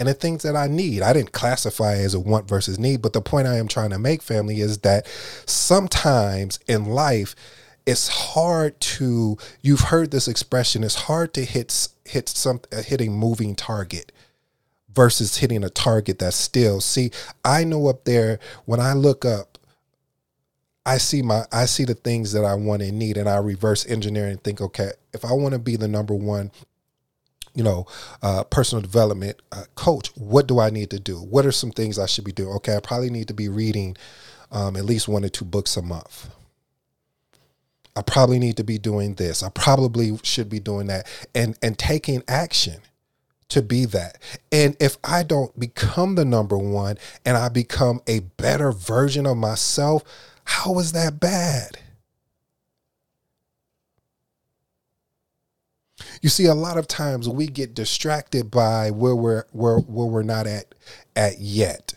and 0.02 0.10
the 0.10 0.16
things 0.16 0.42
that 0.42 0.56
I 0.56 0.66
need. 0.66 1.04
I 1.04 1.14
didn't 1.14 1.32
classify 1.32 1.94
as 1.94 2.16
a 2.16 2.20
want 2.20 2.48
versus 2.48 2.80
need, 2.80 3.04
but 3.04 3.14
the 3.14 3.22
point 3.22 3.46
I 3.46 3.58
am 3.58 3.68
trying 3.68 3.92
to 3.92 4.00
make, 4.00 4.24
family, 4.24 4.60
is 4.60 4.80
that 4.80 5.06
sometimes 5.46 6.60
in 6.68 6.86
life, 6.86 7.36
it's 7.86 8.08
hard 8.08 8.80
to. 8.82 9.38
You've 9.62 9.82
heard 9.82 10.10
this 10.10 10.28
expression. 10.28 10.84
It's 10.84 10.96
hard 10.96 11.36
to 11.36 11.46
hit 11.46 11.88
hit 12.04 12.30
some 12.30 12.62
uh, 12.72 12.82
hit 12.82 13.00
a 13.00 13.10
moving 13.10 13.54
target, 13.54 14.12
versus 14.92 15.38
hitting 15.38 15.64
a 15.64 15.70
target 15.70 16.18
that's 16.18 16.36
still. 16.36 16.82
See, 16.82 17.12
I 17.46 17.64
know 17.64 17.88
up 17.88 18.06
there 18.06 18.40
when 18.66 18.80
I 18.80 18.94
look 18.94 19.24
up, 19.24 19.60
I 20.84 20.98
see 20.98 21.22
my 21.22 21.46
I 21.52 21.66
see 21.66 21.86
the 21.86 21.94
things 21.94 22.32
that 22.32 22.44
I 22.44 22.56
want 22.56 22.82
and 22.82 22.98
need, 22.98 23.18
and 23.18 23.30
I 23.30 23.38
reverse 23.38 23.86
engineer 23.86 24.26
and 24.26 24.44
think, 24.44 24.62
okay, 24.62 24.94
if 25.14 25.24
I 25.24 25.34
want 25.34 25.54
to 25.54 25.60
be 25.60 25.76
the 25.76 25.88
number 25.88 26.16
one 26.16 26.50
you 27.54 27.64
know, 27.64 27.86
uh, 28.22 28.44
personal 28.46 28.82
development 28.82 29.42
uh, 29.52 29.64
coach, 29.76 30.10
what 30.16 30.48
do 30.48 30.60
I 30.60 30.70
need 30.70 30.90
to 30.92 31.00
do? 31.00 31.18
What 31.18 31.46
are 31.46 31.52
some 31.52 31.72
things 31.72 32.00
I 32.00 32.06
should 32.06 32.24
be 32.24 32.32
doing? 32.32 32.54
Okay, 32.56 32.76
I 32.76 32.80
probably 32.80 33.10
need 33.10 33.28
to 33.28 33.34
be 33.34 33.50
reading 33.50 33.98
um, 34.52 34.76
at 34.76 34.86
least 34.86 35.08
one 35.08 35.26
or 35.26 35.30
two 35.30 35.46
books 35.46 35.78
a 35.78 35.82
month. 35.82 36.30
I 37.96 38.02
probably 38.02 38.40
need 38.40 38.58
to 38.58 38.64
be 38.64 38.78
doing 38.78 39.16
this. 39.16 39.44
I 39.44 39.50
probably 39.50 40.18
should 40.24 40.50
be 40.50 40.60
doing 40.60 40.88
that, 40.88 41.08
and 41.36 41.58
and 41.62 41.78
taking 41.78 42.24
action 42.28 42.82
to 43.50 43.62
be 43.62 43.84
that. 43.86 44.18
And 44.52 44.78
if 44.80 44.98
I 45.04 45.24
don't 45.24 45.58
become 45.60 46.16
the 46.16 46.24
number 46.24 46.58
one, 46.58 46.98
and 47.26 47.36
I 47.36 47.50
become 47.50 48.02
a 48.08 48.20
better 48.20 48.72
version 48.72 49.26
of 49.26 49.36
myself, 49.36 50.04
how 50.46 50.80
is 50.80 50.94
that 50.94 51.20
bad? 51.20 51.78
You 56.22 56.30
see, 56.30 56.46
a 56.46 56.54
lot 56.54 56.78
of 56.78 56.88
times 56.88 57.28
we 57.28 57.48
get 57.48 57.74
distracted 57.74 58.52
by 58.52 58.92
where 58.92 59.16
we're 59.16 59.46
where 59.52 59.80
where 59.80 60.08
we're 60.08 60.24
not 60.24 60.46
at 60.46 60.76
at 61.16 61.40
yet, 61.40 61.94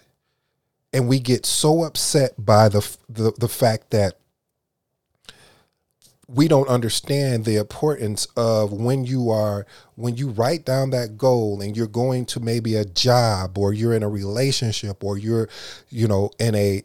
and 0.93 1.07
we 1.07 1.19
get 1.19 1.45
so 1.45 1.85
upset 1.85 2.33
by 2.39 2.71
the 2.71 2.97
the, 3.09 3.33
the 3.39 3.49
fact 3.49 3.91
that 3.91 4.19
we 6.27 6.49
don't 6.49 6.69
understand 6.69 7.45
the 7.45 7.57
importance 7.57 8.27
of 8.37 8.73
when 8.73 9.05
you 9.05 9.29
are 9.29 9.67
when 9.97 10.17
you 10.17 10.31
write 10.31 10.65
down 10.65 10.91
that 10.91 11.19
goal 11.19 11.61
and 11.61 11.77
you're 11.77 11.87
going 11.87 12.25
to 12.25 12.41
maybe 12.41 12.77
a 12.77 12.85
job 12.85 13.59
or 13.59 13.75
you're 13.75 13.93
in 13.93 14.03
a 14.03 14.09
relationship 14.09 15.05
or 15.05 15.19
you're 15.19 15.49
you 15.91 16.09
know 16.09 16.31
in 16.39 16.55
a 16.55 16.83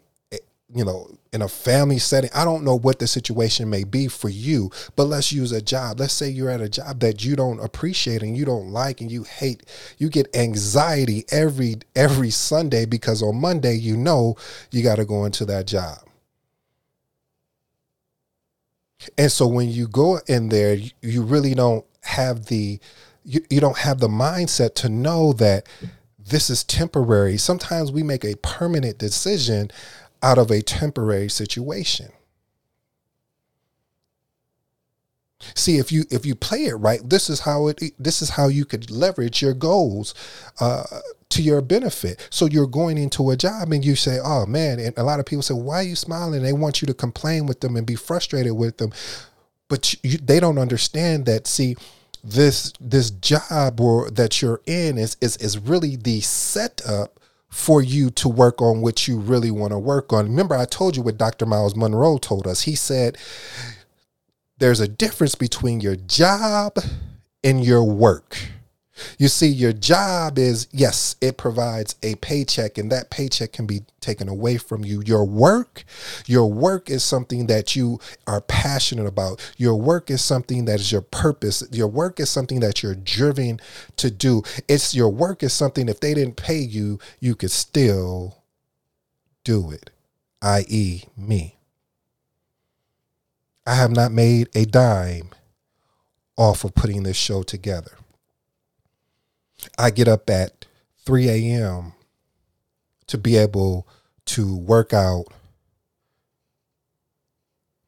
you 0.74 0.86
know, 0.86 1.10
in 1.34 1.42
a 1.42 1.48
family 1.48 1.98
setting. 1.98 2.30
I 2.34 2.46
don't 2.46 2.64
know 2.64 2.78
what 2.78 3.00
the 3.00 3.08
situation 3.08 3.70
may 3.70 3.84
be 3.84 4.08
for 4.08 4.30
you, 4.30 4.72
but 4.96 5.06
let's 5.06 5.32
use 5.32 5.52
a 5.52 5.62
job. 5.62 6.00
Let's 6.00 6.14
say 6.14 6.30
you're 6.30 6.50
at 6.50 6.62
a 6.62 6.70
job 6.70 7.00
that 7.00 7.24
you 7.24 7.36
don't 7.36 7.60
appreciate 7.60 8.22
and 8.22 8.38
you 8.38 8.46
don't 8.46 8.72
like 8.72 9.02
and 9.02 9.12
you 9.12 9.24
hate. 9.24 9.64
You 9.98 10.10
get 10.10 10.36
anxiety 10.36 11.26
every 11.32 11.78
every 11.96 12.30
Sunday 12.30 12.86
because 12.86 13.22
on 13.22 13.40
Monday 13.40 13.76
you 13.76 13.98
know 13.98 14.36
you 14.72 14.84
got 14.84 14.96
to 14.96 15.06
go 15.06 15.26
into 15.26 15.46
that 15.46 15.68
job. 15.68 16.00
And 19.18 19.32
so 19.32 19.48
when 19.48 19.70
you 19.70 19.88
go 19.88 20.20
in 20.28 20.50
there, 20.50 20.78
you 21.02 21.24
really 21.24 21.56
don't 21.56 21.86
have 22.02 22.46
the 22.46 22.80
you, 23.24 23.42
you 23.50 23.60
don't 23.60 23.78
have 23.78 24.00
the 24.00 24.08
mindset 24.08 24.74
to 24.76 24.90
know 24.90 25.34
that 25.34 25.68
this 26.18 26.50
is 26.50 26.64
temporary. 26.64 27.38
Sometimes 27.38 27.92
we 27.92 28.04
make 28.04 28.24
a 28.24 28.36
permanent 28.38 28.98
decision 28.98 29.72
out 30.22 30.38
of 30.38 30.52
a 30.52 30.62
temporary 30.62 31.30
situation. 31.30 32.12
See 35.56 35.78
if 35.78 35.92
you 35.92 36.04
if 36.12 36.26
you 36.26 36.36
play 36.36 36.66
it 36.66 36.76
right, 36.76 37.00
this 37.08 37.30
is 37.30 37.42
how 37.42 37.68
it 37.68 37.82
this 37.98 38.22
is 38.22 38.32
how 38.32 38.48
you 38.48 38.66
could 38.66 38.92
leverage 38.92 39.42
your 39.42 39.54
goals 39.54 40.14
uh, 40.60 40.84
to 41.30 41.42
your 41.42 41.62
benefit. 41.62 42.28
So 42.30 42.46
you're 42.46 42.68
going 42.68 42.98
into 42.98 43.30
a 43.30 43.38
job 43.38 43.72
and 43.72 43.84
you 43.86 43.96
say, 43.96 44.20
"Oh 44.22 44.46
man," 44.46 44.80
and 44.80 44.98
a 44.98 45.04
lot 45.04 45.20
of 45.20 45.26
people 45.26 45.42
say, 45.42 45.54
"Why 45.54 45.76
are 45.76 45.84
you 45.84 45.96
smiling?" 45.96 46.44
They 46.44 46.52
want 46.52 46.82
you 46.82 46.88
to 46.88 46.94
complain 46.94 47.46
with 47.46 47.62
them 47.62 47.78
and 47.78 47.88
be 47.88 47.96
frustrated 47.96 48.54
with 48.54 48.78
them, 48.78 48.92
but 49.70 49.96
you, 50.04 50.18
they 50.18 50.42
don't 50.42 50.58
understand 50.58 51.26
that. 51.28 51.48
See, 51.48 51.78
this 52.22 52.74
this 52.82 53.10
job 53.10 53.80
or 53.80 54.10
that 54.12 54.42
you're 54.42 54.62
in 54.66 54.98
is 54.98 55.16
is 55.22 55.38
is 55.38 55.58
really 55.58 55.96
the 55.96 56.20
setup 56.20 57.19
for 57.50 57.82
you 57.82 58.10
to 58.12 58.30
work 58.30 58.62
on 58.62 58.82
what 58.82 59.08
you 59.08 59.18
really 59.18 59.52
want 59.52 59.72
to 59.72 59.80
work 59.80 60.14
on. 60.14 60.26
Remember, 60.26 60.56
I 60.56 60.66
told 60.66 60.96
you 60.96 61.02
what 61.02 61.18
Dr. 61.18 61.46
Myles 61.46 61.76
Munroe 61.76 62.18
told 62.18 62.48
us. 62.48 62.62
He 62.62 62.76
said 62.76 63.18
there's 64.60 64.80
a 64.80 64.88
difference 64.88 65.36
between 65.36 65.82
your 65.82 65.96
job 65.96 66.78
and 67.44 67.64
your 67.64 67.84
work. 67.84 68.38
You 69.18 69.28
see, 69.28 69.48
your 69.48 69.74
job 69.74 70.38
is, 70.38 70.68
yes, 70.72 71.16
it 71.22 71.38
provides 71.38 71.96
a 72.04 72.16
paycheck, 72.16 72.78
and 72.78 72.92
that 72.92 73.10
paycheck 73.10 73.54
can 73.54 73.66
be 73.66 73.82
taken 74.00 74.28
away 74.28 74.58
from 74.58 74.84
you. 74.84 75.02
Your 75.06 75.26
work, 75.26 75.84
your 76.26 76.52
work 76.52 76.90
is 76.90 77.04
something 77.04 77.48
that 77.48 77.76
you 77.76 78.00
are 78.28 78.42
passionate 78.42 79.06
about. 79.06 79.40
Your 79.58 79.76
work 79.76 80.10
is 80.10 80.22
something 80.22 80.66
that 80.66 80.80
is 80.80 80.92
your 80.92 81.02
purpose. 81.02 81.64
Your 81.72 81.88
work 81.88 82.20
is 82.20 82.30
something 82.30 82.60
that 82.62 82.82
you're 82.82 82.96
driven 82.96 83.60
to 83.98 84.10
do. 84.10 84.44
It's 84.68 84.96
your 84.96 85.10
work 85.10 85.44
is 85.44 85.54
something, 85.54 85.88
if 85.90 86.00
they 86.00 86.14
didn't 86.14 86.38
pay 86.38 86.60
you, 86.60 87.00
you 87.20 87.36
could 87.36 87.52
still 87.52 88.44
do 89.44 89.72
it, 89.72 89.90
i.e., 90.42 91.04
me. 91.16 91.58
I 93.66 93.76
have 93.76 93.92
not 93.92 94.12
made 94.12 94.50
a 94.56 94.66
dime 94.66 95.30
off 96.36 96.64
of 96.64 96.74
putting 96.74 97.04
this 97.04 97.18
show 97.18 97.44
together. 97.44 97.99
I 99.78 99.92
get 99.92 100.08
up 100.08 100.30
at 100.30 100.66
3 101.06 101.30
a.m. 101.30 101.94
to 103.08 103.18
be 103.18 103.38
able 103.38 103.88
to 104.26 104.56
work 104.56 104.94
out, 104.94 105.26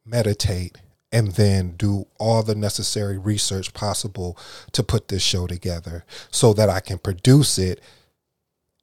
meditate, 0.04 0.78
and 1.12 1.32
then 1.32 1.76
do 1.76 2.06
all 2.18 2.42
the 2.42 2.54
necessary 2.54 3.18
research 3.18 3.74
possible 3.74 4.36
to 4.72 4.82
put 4.82 5.08
this 5.08 5.22
show 5.22 5.46
together 5.46 6.04
so 6.30 6.52
that 6.54 6.70
I 6.70 6.80
can 6.80 6.98
produce 6.98 7.58
it 7.58 7.80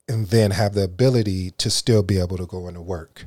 and 0.08 0.28
then 0.28 0.52
have 0.52 0.74
the 0.74 0.84
ability 0.84 1.52
to 1.52 1.70
still 1.70 2.04
be 2.04 2.20
able 2.20 2.38
to 2.38 2.46
go 2.46 2.68
into 2.68 2.82
work. 2.82 3.26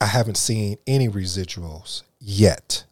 I 0.00 0.06
haven't 0.06 0.36
seen 0.36 0.76
any 0.86 1.08
residuals 1.08 2.02
yet. 2.18 2.84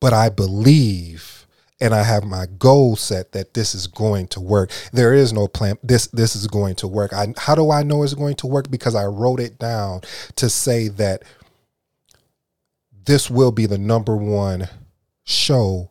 But 0.00 0.12
I 0.12 0.28
believe 0.28 1.45
and 1.80 1.94
I 1.94 2.02
have 2.02 2.24
my 2.24 2.46
goal 2.58 2.96
set 2.96 3.32
that 3.32 3.54
this 3.54 3.74
is 3.74 3.86
going 3.86 4.28
to 4.28 4.40
work. 4.40 4.70
There 4.92 5.12
is 5.12 5.32
no 5.32 5.46
plan. 5.46 5.78
This 5.82 6.06
this 6.08 6.34
is 6.34 6.46
going 6.46 6.74
to 6.76 6.88
work. 6.88 7.12
I 7.12 7.34
how 7.36 7.54
do 7.54 7.70
I 7.70 7.82
know 7.82 8.02
it's 8.02 8.14
going 8.14 8.36
to 8.36 8.46
work? 8.46 8.70
Because 8.70 8.94
I 8.94 9.04
wrote 9.04 9.40
it 9.40 9.58
down 9.58 10.00
to 10.36 10.48
say 10.48 10.88
that 10.88 11.22
this 13.04 13.30
will 13.30 13.52
be 13.52 13.66
the 13.66 13.78
number 13.78 14.16
one 14.16 14.68
show 15.24 15.90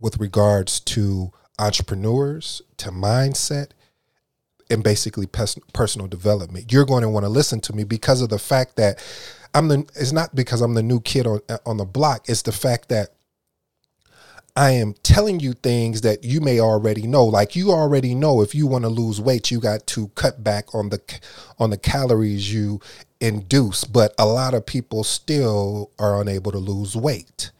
with 0.00 0.18
regards 0.18 0.80
to 0.80 1.32
entrepreneurs, 1.58 2.62
to 2.78 2.90
mindset, 2.90 3.70
and 4.70 4.82
basically 4.82 5.26
personal 5.26 6.06
development. 6.06 6.72
You're 6.72 6.86
going 6.86 7.02
to 7.02 7.08
want 7.08 7.24
to 7.24 7.30
listen 7.30 7.60
to 7.60 7.74
me 7.74 7.84
because 7.84 8.22
of 8.22 8.30
the 8.30 8.38
fact 8.38 8.76
that 8.76 9.02
I'm 9.52 9.68
the. 9.68 9.80
It's 9.96 10.12
not 10.12 10.34
because 10.34 10.62
I'm 10.62 10.74
the 10.74 10.82
new 10.82 11.00
kid 11.00 11.26
on 11.26 11.40
on 11.66 11.76
the 11.76 11.84
block. 11.84 12.28
It's 12.28 12.42
the 12.42 12.52
fact 12.52 12.88
that 12.88 13.10
I 14.56 14.72
am 14.72 14.94
telling 15.02 15.40
you 15.40 15.52
things 15.52 16.00
that 16.02 16.24
you 16.24 16.40
may 16.40 16.60
already 16.60 17.06
know. 17.06 17.24
Like 17.24 17.54
you 17.56 17.70
already 17.70 18.14
know 18.14 18.42
if 18.42 18.54
you 18.54 18.66
want 18.66 18.84
to 18.84 18.88
lose 18.88 19.20
weight, 19.20 19.50
you 19.50 19.60
got 19.60 19.86
to 19.88 20.08
cut 20.08 20.42
back 20.42 20.74
on 20.74 20.88
the 20.90 21.00
on 21.58 21.70
the 21.70 21.78
calories 21.78 22.52
you 22.52 22.80
induce, 23.20 23.84
but 23.84 24.14
a 24.18 24.26
lot 24.26 24.54
of 24.54 24.66
people 24.66 25.04
still 25.04 25.90
are 25.98 26.20
unable 26.20 26.52
to 26.52 26.58
lose 26.58 26.96
weight. 26.96 27.50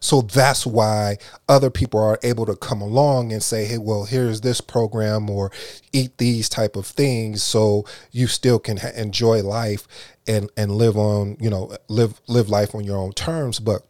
So 0.00 0.22
that's 0.22 0.64
why 0.64 1.18
other 1.48 1.70
people 1.70 2.00
are 2.00 2.20
able 2.22 2.46
to 2.46 2.54
come 2.54 2.80
along 2.80 3.32
and 3.32 3.42
say, 3.42 3.64
"Hey, 3.64 3.78
well, 3.78 4.04
here's 4.04 4.42
this 4.42 4.60
program 4.60 5.28
or 5.28 5.50
eat 5.92 6.18
these 6.18 6.48
type 6.48 6.76
of 6.76 6.86
things 6.86 7.42
so 7.42 7.84
you 8.12 8.28
still 8.28 8.60
can 8.60 8.76
ha- 8.76 8.92
enjoy 8.94 9.42
life 9.42 9.88
and 10.26 10.50
and 10.56 10.70
live 10.72 10.96
on, 10.96 11.36
you 11.40 11.50
know, 11.50 11.76
live 11.88 12.20
live 12.28 12.48
life 12.48 12.74
on 12.76 12.84
your 12.84 12.96
own 12.96 13.12
terms." 13.12 13.58
But 13.58 13.87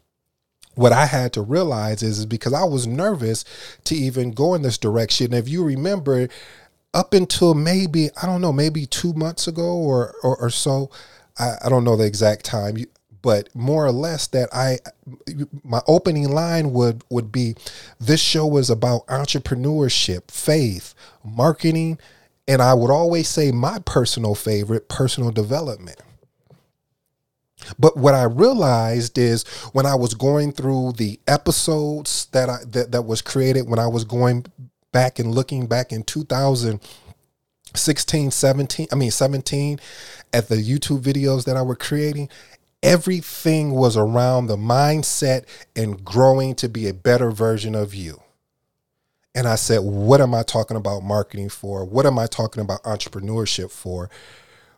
what 0.78 0.92
I 0.92 1.06
had 1.06 1.32
to 1.32 1.42
realize 1.42 2.04
is, 2.04 2.20
is 2.20 2.26
because 2.26 2.52
I 2.52 2.62
was 2.62 2.86
nervous 2.86 3.44
to 3.84 3.96
even 3.96 4.30
go 4.30 4.54
in 4.54 4.62
this 4.62 4.78
direction. 4.78 5.34
If 5.34 5.48
you 5.48 5.64
remember, 5.64 6.28
up 6.94 7.12
until 7.12 7.54
maybe 7.54 8.10
I 8.22 8.26
don't 8.26 8.40
know, 8.40 8.52
maybe 8.52 8.86
two 8.86 9.12
months 9.12 9.48
ago 9.48 9.74
or 9.76 10.14
or, 10.22 10.36
or 10.36 10.50
so, 10.50 10.90
I, 11.36 11.56
I, 11.64 11.68
don't 11.68 11.82
know 11.82 11.96
the 11.96 12.06
exact 12.06 12.44
time, 12.44 12.76
but 13.22 13.52
more 13.56 13.84
or 13.84 13.90
less 13.90 14.28
that 14.28 14.48
I 14.52 14.78
my 15.64 15.80
opening 15.88 16.30
line 16.30 16.72
would 16.72 17.02
would 17.10 17.32
be, 17.32 17.56
this 17.98 18.20
show 18.20 18.46
was 18.46 18.70
about 18.70 19.04
entrepreneurship, 19.08 20.30
faith, 20.30 20.94
marketing, 21.24 21.98
and 22.46 22.62
I 22.62 22.74
would 22.74 22.92
always 22.92 23.26
say 23.26 23.50
my 23.50 23.80
personal 23.84 24.36
favorite, 24.36 24.88
personal 24.88 25.32
development. 25.32 26.00
But 27.78 27.96
what 27.96 28.14
I 28.14 28.24
realized 28.24 29.18
is 29.18 29.44
when 29.72 29.86
I 29.86 29.94
was 29.94 30.14
going 30.14 30.52
through 30.52 30.92
the 30.92 31.18
episodes 31.26 32.26
that 32.32 32.48
I 32.48 32.58
that, 32.68 32.92
that 32.92 33.02
was 33.02 33.22
created 33.22 33.68
when 33.68 33.78
I 33.78 33.88
was 33.88 34.04
going 34.04 34.46
back 34.92 35.18
and 35.18 35.34
looking 35.34 35.66
back 35.66 35.92
in 35.92 36.02
2016, 36.04 38.30
17, 38.30 38.86
I 38.90 38.94
mean 38.94 39.10
17 39.10 39.80
at 40.32 40.48
the 40.48 40.56
YouTube 40.56 41.02
videos 41.02 41.44
that 41.44 41.56
I 41.56 41.62
were 41.62 41.76
creating, 41.76 42.28
everything 42.82 43.72
was 43.72 43.96
around 43.96 44.46
the 44.46 44.56
mindset 44.56 45.44
and 45.76 46.04
growing 46.04 46.54
to 46.56 46.68
be 46.68 46.88
a 46.88 46.94
better 46.94 47.30
version 47.30 47.74
of 47.74 47.94
you. 47.94 48.20
and 49.34 49.46
I 49.46 49.54
said, 49.54 49.80
what 49.80 50.20
am 50.20 50.34
I 50.34 50.42
talking 50.42 50.76
about 50.76 51.02
marketing 51.02 51.48
for? 51.48 51.84
What 51.84 52.06
am 52.06 52.18
I 52.18 52.26
talking 52.26 52.62
about 52.62 52.82
entrepreneurship 52.82 53.70
for? 53.70 54.10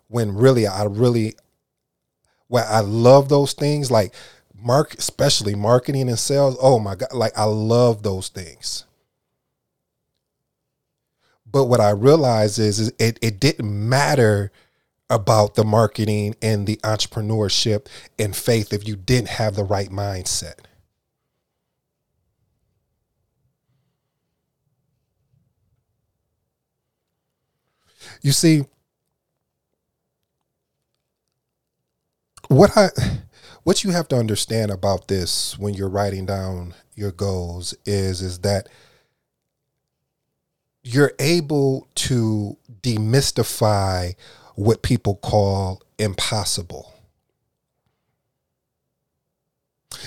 When 0.08 0.34
really, 0.34 0.66
I 0.66 0.84
really, 0.84 1.34
well, 2.50 2.66
I 2.68 2.80
love 2.80 3.30
those 3.30 3.54
things 3.54 3.90
like 3.90 4.14
mark, 4.60 4.94
especially 4.94 5.54
marketing 5.54 6.10
and 6.10 6.18
sales. 6.18 6.58
Oh 6.60 6.80
my 6.80 6.96
God, 6.96 7.14
like 7.14 7.38
I 7.38 7.44
love 7.44 8.02
those 8.02 8.28
things. 8.28 8.84
But 11.46 11.66
what 11.66 11.80
I 11.80 11.90
realized 11.90 12.58
is, 12.58 12.80
is 12.80 12.92
it, 12.98 13.18
it 13.22 13.40
didn't 13.40 13.88
matter 13.88 14.52
about 15.08 15.54
the 15.54 15.64
marketing 15.64 16.36
and 16.42 16.66
the 16.66 16.76
entrepreneurship 16.78 17.86
and 18.18 18.36
faith 18.36 18.72
if 18.72 18.86
you 18.86 18.96
didn't 18.96 19.28
have 19.28 19.56
the 19.56 19.64
right 19.64 19.90
mindset. 19.90 20.60
You 28.22 28.32
see, 28.32 28.64
what 32.50 32.76
I 32.76 32.88
what 33.62 33.84
you 33.84 33.90
have 33.90 34.08
to 34.08 34.16
understand 34.16 34.70
about 34.70 35.06
this 35.08 35.56
when 35.58 35.74
you're 35.74 35.88
writing 35.88 36.26
down 36.26 36.74
your 36.94 37.12
goals 37.12 37.74
is 37.86 38.20
is 38.20 38.40
that 38.40 38.68
you're 40.82 41.12
able 41.20 41.86
to 41.94 42.56
demystify 42.82 44.14
what 44.56 44.82
people 44.82 45.14
call 45.16 45.80
impossible. 45.98 46.92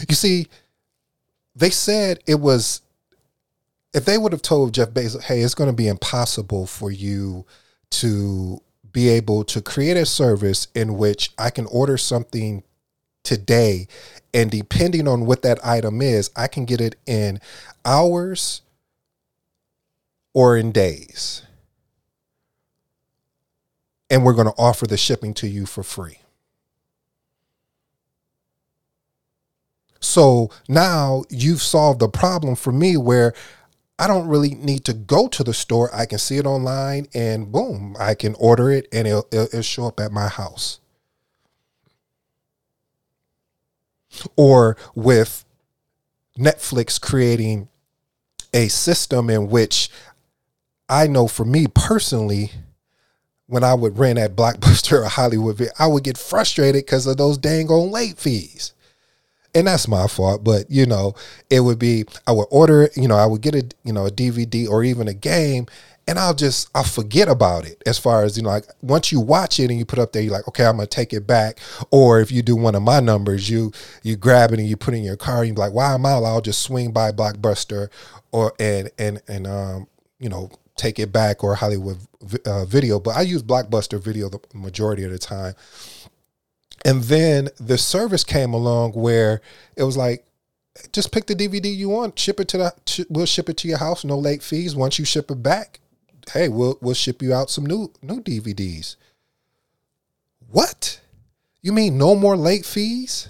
You 0.09 0.15
see, 0.15 0.47
they 1.55 1.69
said 1.69 2.19
it 2.27 2.41
was 2.41 2.81
if 3.93 4.03
they 4.03 4.17
would 4.17 4.33
have 4.33 4.41
told 4.41 4.73
Jeff 4.73 4.89
Bezos, 4.89 5.23
"Hey, 5.23 5.41
it's 5.41 5.55
going 5.55 5.69
to 5.69 5.75
be 5.75 5.87
impossible 5.87 6.65
for 6.65 6.91
you 6.91 7.45
to 7.91 8.61
be 8.93 9.09
able 9.09 9.43
to 9.43 9.61
create 9.61 9.97
a 9.97 10.05
service 10.05 10.67
in 10.73 10.97
which 10.97 11.31
I 11.37 11.49
can 11.49 11.65
order 11.65 11.97
something 11.97 12.63
today 13.23 13.87
and 14.33 14.49
depending 14.49 15.07
on 15.07 15.25
what 15.25 15.43
that 15.43 15.63
item 15.65 16.01
is, 16.01 16.31
I 16.35 16.47
can 16.47 16.65
get 16.65 16.81
it 16.81 16.95
in 17.05 17.39
hours 17.85 18.61
or 20.33 20.57
in 20.57 20.71
days. 20.71 21.43
And 24.09 24.25
we're 24.25 24.33
going 24.33 24.47
to 24.47 24.53
offer 24.57 24.87
the 24.87 24.97
shipping 24.97 25.33
to 25.35 25.47
you 25.47 25.65
for 25.65 25.83
free. 25.83 26.19
So 29.99 30.49
now 30.67 31.23
you've 31.29 31.61
solved 31.61 31.99
the 31.99 32.09
problem 32.09 32.55
for 32.55 32.71
me 32.71 32.97
where 32.97 33.33
I 33.99 34.07
don't 34.07 34.27
really 34.27 34.55
need 34.55 34.85
to 34.85 34.93
go 34.93 35.27
to 35.27 35.43
the 35.43 35.53
store. 35.53 35.93
I 35.93 36.05
can 36.05 36.17
see 36.17 36.37
it 36.37 36.45
online 36.45 37.07
and 37.13 37.51
boom, 37.51 37.95
I 37.99 38.15
can 38.15 38.35
order 38.35 38.71
it 38.71 38.87
and 38.91 39.07
it'll, 39.07 39.27
it'll, 39.31 39.61
show 39.61 39.87
up 39.87 39.99
at 39.99 40.11
my 40.11 40.27
house. 40.27 40.79
Or 44.35 44.77
with 44.95 45.45
Netflix 46.37 46.99
creating 46.99 47.69
a 48.53 48.67
system 48.67 49.29
in 49.29 49.49
which 49.49 49.89
I 50.89 51.07
know 51.07 51.27
for 51.27 51.45
me 51.45 51.67
personally, 51.67 52.51
when 53.47 53.63
I 53.63 53.73
would 53.73 53.97
rent 53.97 54.19
at 54.19 54.35
Blockbuster 54.35 55.03
or 55.03 55.09
Hollywood, 55.09 55.69
I 55.77 55.87
would 55.87 56.03
get 56.03 56.17
frustrated 56.17 56.85
because 56.85 57.05
of 57.05 57.17
those 57.17 57.37
dang 57.37 57.69
on 57.69 57.91
late 57.91 58.17
fees 58.17 58.73
and 59.55 59.67
that's 59.67 59.87
my 59.87 60.07
fault 60.07 60.43
but 60.43 60.69
you 60.69 60.85
know 60.85 61.13
it 61.49 61.59
would 61.61 61.79
be 61.79 62.03
i 62.27 62.31
would 62.31 62.47
order 62.51 62.89
you 62.95 63.07
know 63.07 63.15
i 63.15 63.25
would 63.25 63.41
get 63.41 63.55
a 63.55 63.63
you 63.83 63.93
know 63.93 64.05
a 64.05 64.11
dvd 64.11 64.67
or 64.67 64.83
even 64.83 65.07
a 65.07 65.13
game 65.13 65.65
and 66.07 66.19
i'll 66.19 66.33
just 66.33 66.69
i'll 66.75 66.83
forget 66.83 67.27
about 67.27 67.65
it 67.65 67.81
as 67.85 67.97
far 67.97 68.23
as 68.23 68.35
you 68.35 68.43
know 68.43 68.49
like 68.49 68.65
once 68.81 69.11
you 69.11 69.19
watch 69.19 69.59
it 69.59 69.69
and 69.69 69.79
you 69.79 69.85
put 69.85 69.99
up 69.99 70.11
there 70.11 70.21
you're 70.21 70.33
like 70.33 70.47
okay 70.47 70.65
i'm 70.65 70.77
gonna 70.77 70.87
take 70.87 71.13
it 71.13 71.25
back. 71.25 71.59
Or 71.91 72.19
if 72.19 72.31
you 72.31 72.41
do 72.41 72.55
one 72.55 72.75
of 72.75 72.83
my 72.83 72.99
numbers 72.99 73.49
you 73.49 73.71
you 74.01 74.15
grab 74.15 74.51
it 74.51 74.59
and 74.59 74.67
you 74.67 74.75
put 74.77 74.93
it 74.93 74.97
in 74.97 75.03
your 75.03 75.17
car 75.17 75.39
and 75.43 75.49
you're 75.49 75.57
like 75.57 75.73
wow 75.73 75.95
i'm 75.95 76.05
out 76.05 76.23
i'll 76.23 76.41
just 76.41 76.61
swing 76.61 76.91
by 76.91 77.11
blockbuster 77.11 77.89
or 78.31 78.53
and 78.59 78.91
and 78.97 79.21
and 79.27 79.47
um 79.47 79.87
you 80.19 80.29
know 80.29 80.49
take 80.75 80.99
it 80.99 81.11
back 81.11 81.43
or 81.43 81.55
hollywood 81.55 81.97
uh, 82.45 82.65
video? 82.65 82.99
But 82.99 83.15
i 83.15 83.21
use 83.21 83.43
blockbuster 83.43 84.01
video 84.01 84.29
the 84.29 84.39
majority 84.53 85.03
of 85.03 85.11
the 85.11 85.19
time 85.19 85.53
and 86.85 87.03
then 87.03 87.49
the 87.59 87.77
service 87.77 88.23
came 88.23 88.53
along 88.53 88.93
where 88.93 89.41
it 89.75 89.83
was 89.83 89.97
like, 89.97 90.25
just 90.91 91.11
pick 91.11 91.27
the 91.27 91.35
DVD 91.35 91.73
you 91.73 91.89
want, 91.89 92.17
ship 92.17 92.39
it 92.39 92.47
to 92.49 92.57
the, 92.57 93.05
we'll 93.09 93.25
ship 93.25 93.47
it 93.49 93.57
to 93.57 93.67
your 93.67 93.77
house, 93.77 94.03
no 94.03 94.17
late 94.17 94.41
fees. 94.41 94.75
Once 94.75 94.97
you 94.97 95.05
ship 95.05 95.29
it 95.29 95.43
back, 95.43 95.79
hey, 96.31 96.49
we'll 96.49 96.77
we'll 96.81 96.93
ship 96.93 97.21
you 97.21 97.33
out 97.33 97.49
some 97.49 97.65
new 97.65 97.91
new 98.01 98.21
DVDs. 98.21 98.95
What? 100.49 100.99
You 101.61 101.71
mean 101.73 101.97
no 101.97 102.15
more 102.15 102.35
late 102.35 102.65
fees? 102.65 103.29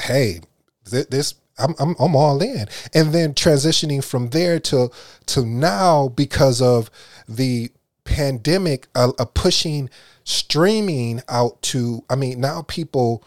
Hey, 0.00 0.40
this 0.84 1.34
I'm, 1.58 1.74
I'm 1.78 1.94
I'm 1.98 2.16
all 2.16 2.42
in. 2.42 2.66
And 2.92 3.12
then 3.12 3.34
transitioning 3.34 4.02
from 4.02 4.30
there 4.30 4.58
to 4.60 4.90
to 5.26 5.46
now 5.46 6.08
because 6.08 6.60
of 6.60 6.90
the 7.28 7.70
pandemic, 8.04 8.88
a, 8.94 9.10
a 9.18 9.26
pushing 9.26 9.88
streaming 10.30 11.20
out 11.28 11.60
to 11.60 12.04
i 12.08 12.14
mean 12.14 12.40
now 12.40 12.62
people 12.68 13.24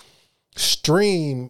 stream 0.56 1.50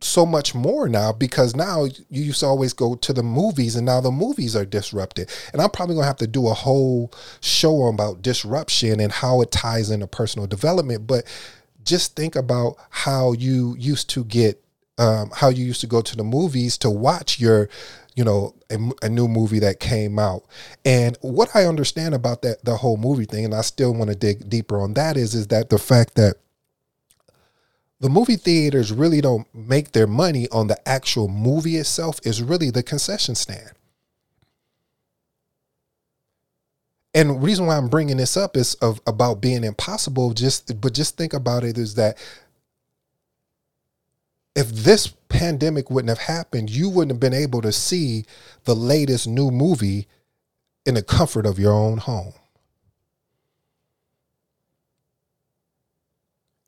so 0.00 0.24
much 0.24 0.54
more 0.54 0.88
now 0.88 1.12
because 1.12 1.54
now 1.54 1.84
you 1.84 2.22
used 2.22 2.40
to 2.40 2.46
always 2.46 2.72
go 2.72 2.94
to 2.94 3.12
the 3.12 3.22
movies 3.22 3.76
and 3.76 3.86
now 3.86 4.00
the 4.00 4.10
movies 4.10 4.54
are 4.54 4.64
disrupted. 4.64 5.30
And 5.52 5.60
i'm 5.60 5.70
probably 5.70 5.94
going 5.94 6.04
to 6.04 6.08
have 6.08 6.16
to 6.18 6.26
do 6.26 6.48
a 6.48 6.54
whole 6.54 7.12
show 7.40 7.86
about 7.86 8.22
disruption 8.22 9.00
and 9.00 9.10
how 9.10 9.40
it 9.40 9.50
ties 9.50 9.90
into 9.90 10.06
personal 10.06 10.46
development. 10.46 11.06
But 11.06 11.24
just 11.84 12.16
think 12.16 12.36
about 12.36 12.76
how 12.90 13.32
you 13.32 13.74
used 13.78 14.10
to 14.10 14.24
get 14.24 14.62
um, 14.98 15.30
how 15.34 15.50
you 15.50 15.64
used 15.64 15.82
to 15.82 15.86
go 15.86 16.00
to 16.00 16.16
the 16.16 16.24
movies 16.24 16.78
to 16.78 16.90
watch 16.90 17.38
your 17.38 17.68
you 18.16 18.24
know 18.24 18.54
a, 18.70 18.78
a, 19.02 19.08
new 19.08 19.28
movie 19.28 19.60
that 19.60 19.78
came 19.78 20.18
out. 20.18 20.42
And 20.84 21.16
what 21.20 21.54
i 21.54 21.64
understand 21.66 22.14
about 22.14 22.42
that 22.42 22.64
the 22.64 22.78
whole 22.78 22.96
movie 22.96 23.26
thing 23.26 23.44
and 23.44 23.54
i 23.54 23.60
still 23.60 23.94
want 23.94 24.10
to 24.10 24.16
dig 24.16 24.48
deeper 24.48 24.80
on 24.80 24.94
that 24.94 25.16
is 25.16 25.34
is 25.34 25.46
that 25.48 25.70
the 25.70 25.78
fact 25.78 26.16
that 26.16 26.36
the 28.00 28.08
movie 28.08 28.36
theaters 28.36 28.92
really 28.92 29.20
don't 29.20 29.46
make 29.54 29.92
their 29.92 30.06
money 30.06 30.48
on 30.50 30.66
the 30.66 30.88
actual 30.88 31.28
movie 31.28 31.76
itself 31.76 32.20
is 32.24 32.42
really 32.42 32.70
the 32.70 32.82
concession 32.82 33.34
stand. 33.34 33.70
And 37.14 37.42
reason 37.42 37.66
why 37.66 37.76
i'm 37.76 37.88
bringing 37.88 38.18
this 38.18 38.36
up 38.36 38.56
is 38.56 38.74
of 38.76 39.00
about 39.06 39.40
being 39.40 39.64
impossible 39.64 40.32
just 40.32 40.80
but 40.80 40.92
just 40.92 41.16
think 41.16 41.32
about 41.32 41.64
it 41.64 41.78
is 41.78 41.94
that 41.94 42.18
if 44.56 44.70
this 44.70 45.08
pandemic 45.28 45.90
wouldn't 45.90 46.08
have 46.08 46.26
happened, 46.26 46.70
you 46.70 46.88
wouldn't 46.88 47.12
have 47.12 47.20
been 47.20 47.34
able 47.34 47.60
to 47.60 47.70
see 47.70 48.24
the 48.64 48.74
latest 48.74 49.28
new 49.28 49.50
movie 49.50 50.08
in 50.86 50.94
the 50.94 51.02
comfort 51.02 51.44
of 51.44 51.58
your 51.58 51.74
own 51.74 51.98
home. 51.98 52.32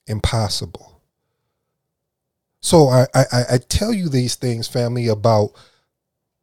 Impossible. 0.07 1.01
So 2.61 2.89
I, 2.89 3.07
I, 3.15 3.43
I 3.53 3.59
tell 3.59 3.95
you 3.95 4.11
these 4.11 4.35
things, 4.35 4.69
family, 4.69 5.09
about 5.09 5.53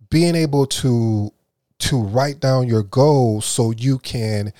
being 0.09 0.35
able 0.35 0.65
to 0.65 1.31
to 1.77 2.01
write 2.01 2.39
down 2.39 2.67
your 2.67 2.83
goals 2.83 3.45
so 3.45 3.71
you 3.71 3.99
can 3.99 4.53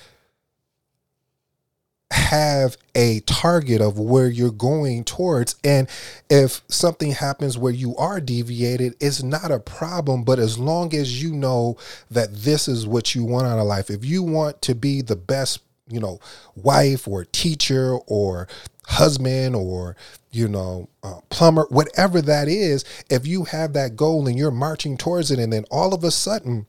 have 2.12 2.76
a 2.94 3.20
target 3.20 3.80
of 3.80 3.98
where 3.98 4.28
you're 4.28 4.50
going 4.50 5.04
towards. 5.04 5.56
And 5.64 5.88
if 6.30 6.62
something 6.68 7.12
happens 7.12 7.58
where 7.58 7.72
you 7.72 7.96
are 7.96 8.20
deviated, 8.20 8.94
it's 9.00 9.22
not 9.22 9.50
a 9.50 9.58
problem. 9.58 10.22
But 10.22 10.38
as 10.38 10.58
long 10.58 10.94
as 10.94 11.22
you 11.22 11.32
know 11.32 11.76
that 12.10 12.32
this 12.32 12.68
is 12.68 12.86
what 12.86 13.14
you 13.14 13.24
want 13.24 13.46
out 13.46 13.58
of 13.58 13.66
life, 13.66 13.90
if 13.90 14.04
you 14.04 14.22
want 14.22 14.62
to 14.62 14.74
be 14.74 15.02
the 15.02 15.16
best, 15.16 15.60
you 15.88 16.00
know, 16.00 16.20
wife 16.54 17.08
or 17.08 17.24
teacher 17.24 17.96
or 18.06 18.46
husband 18.86 19.56
or 19.56 19.96
you 20.30 20.46
know 20.46 20.88
uh, 21.02 21.18
plumber 21.28 21.66
whatever 21.70 22.22
that 22.22 22.46
is 22.46 22.84
if 23.10 23.26
you 23.26 23.42
have 23.44 23.72
that 23.72 23.96
goal 23.96 24.28
and 24.28 24.38
you're 24.38 24.52
marching 24.52 24.96
towards 24.96 25.32
it 25.32 25.40
and 25.40 25.52
then 25.52 25.64
all 25.72 25.92
of 25.92 26.04
a 26.04 26.10
sudden 26.10 26.66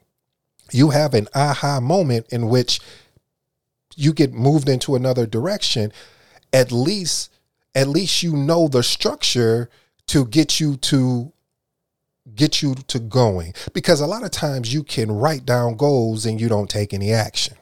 you 0.71 0.89
have 0.89 1.13
an 1.13 1.27
aha 1.35 1.79
moment 1.79 2.25
in 2.31 2.49
which 2.49 2.79
you 3.97 4.13
get 4.13 4.33
moved 4.33 4.69
into 4.69 4.95
another 4.95 5.25
direction, 5.25 5.91
at 6.53 6.71
least 6.71 7.31
at 7.75 7.87
least 7.87 8.23
you 8.23 8.35
know 8.35 8.67
the 8.67 8.81
structure 8.81 9.69
to 10.07 10.25
get 10.25 10.59
you 10.59 10.77
to 10.77 11.31
get 12.35 12.61
you 12.61 12.75
to 12.75 12.99
going 12.99 13.53
because 13.73 14.01
a 14.01 14.07
lot 14.07 14.23
of 14.23 14.31
times 14.31 14.73
you 14.73 14.83
can 14.83 15.11
write 15.11 15.45
down 15.45 15.75
goals 15.75 16.25
and 16.25 16.41
you 16.41 16.49
don't 16.49 16.69
take 16.69 16.93
any 16.93 17.11
action 17.11 17.55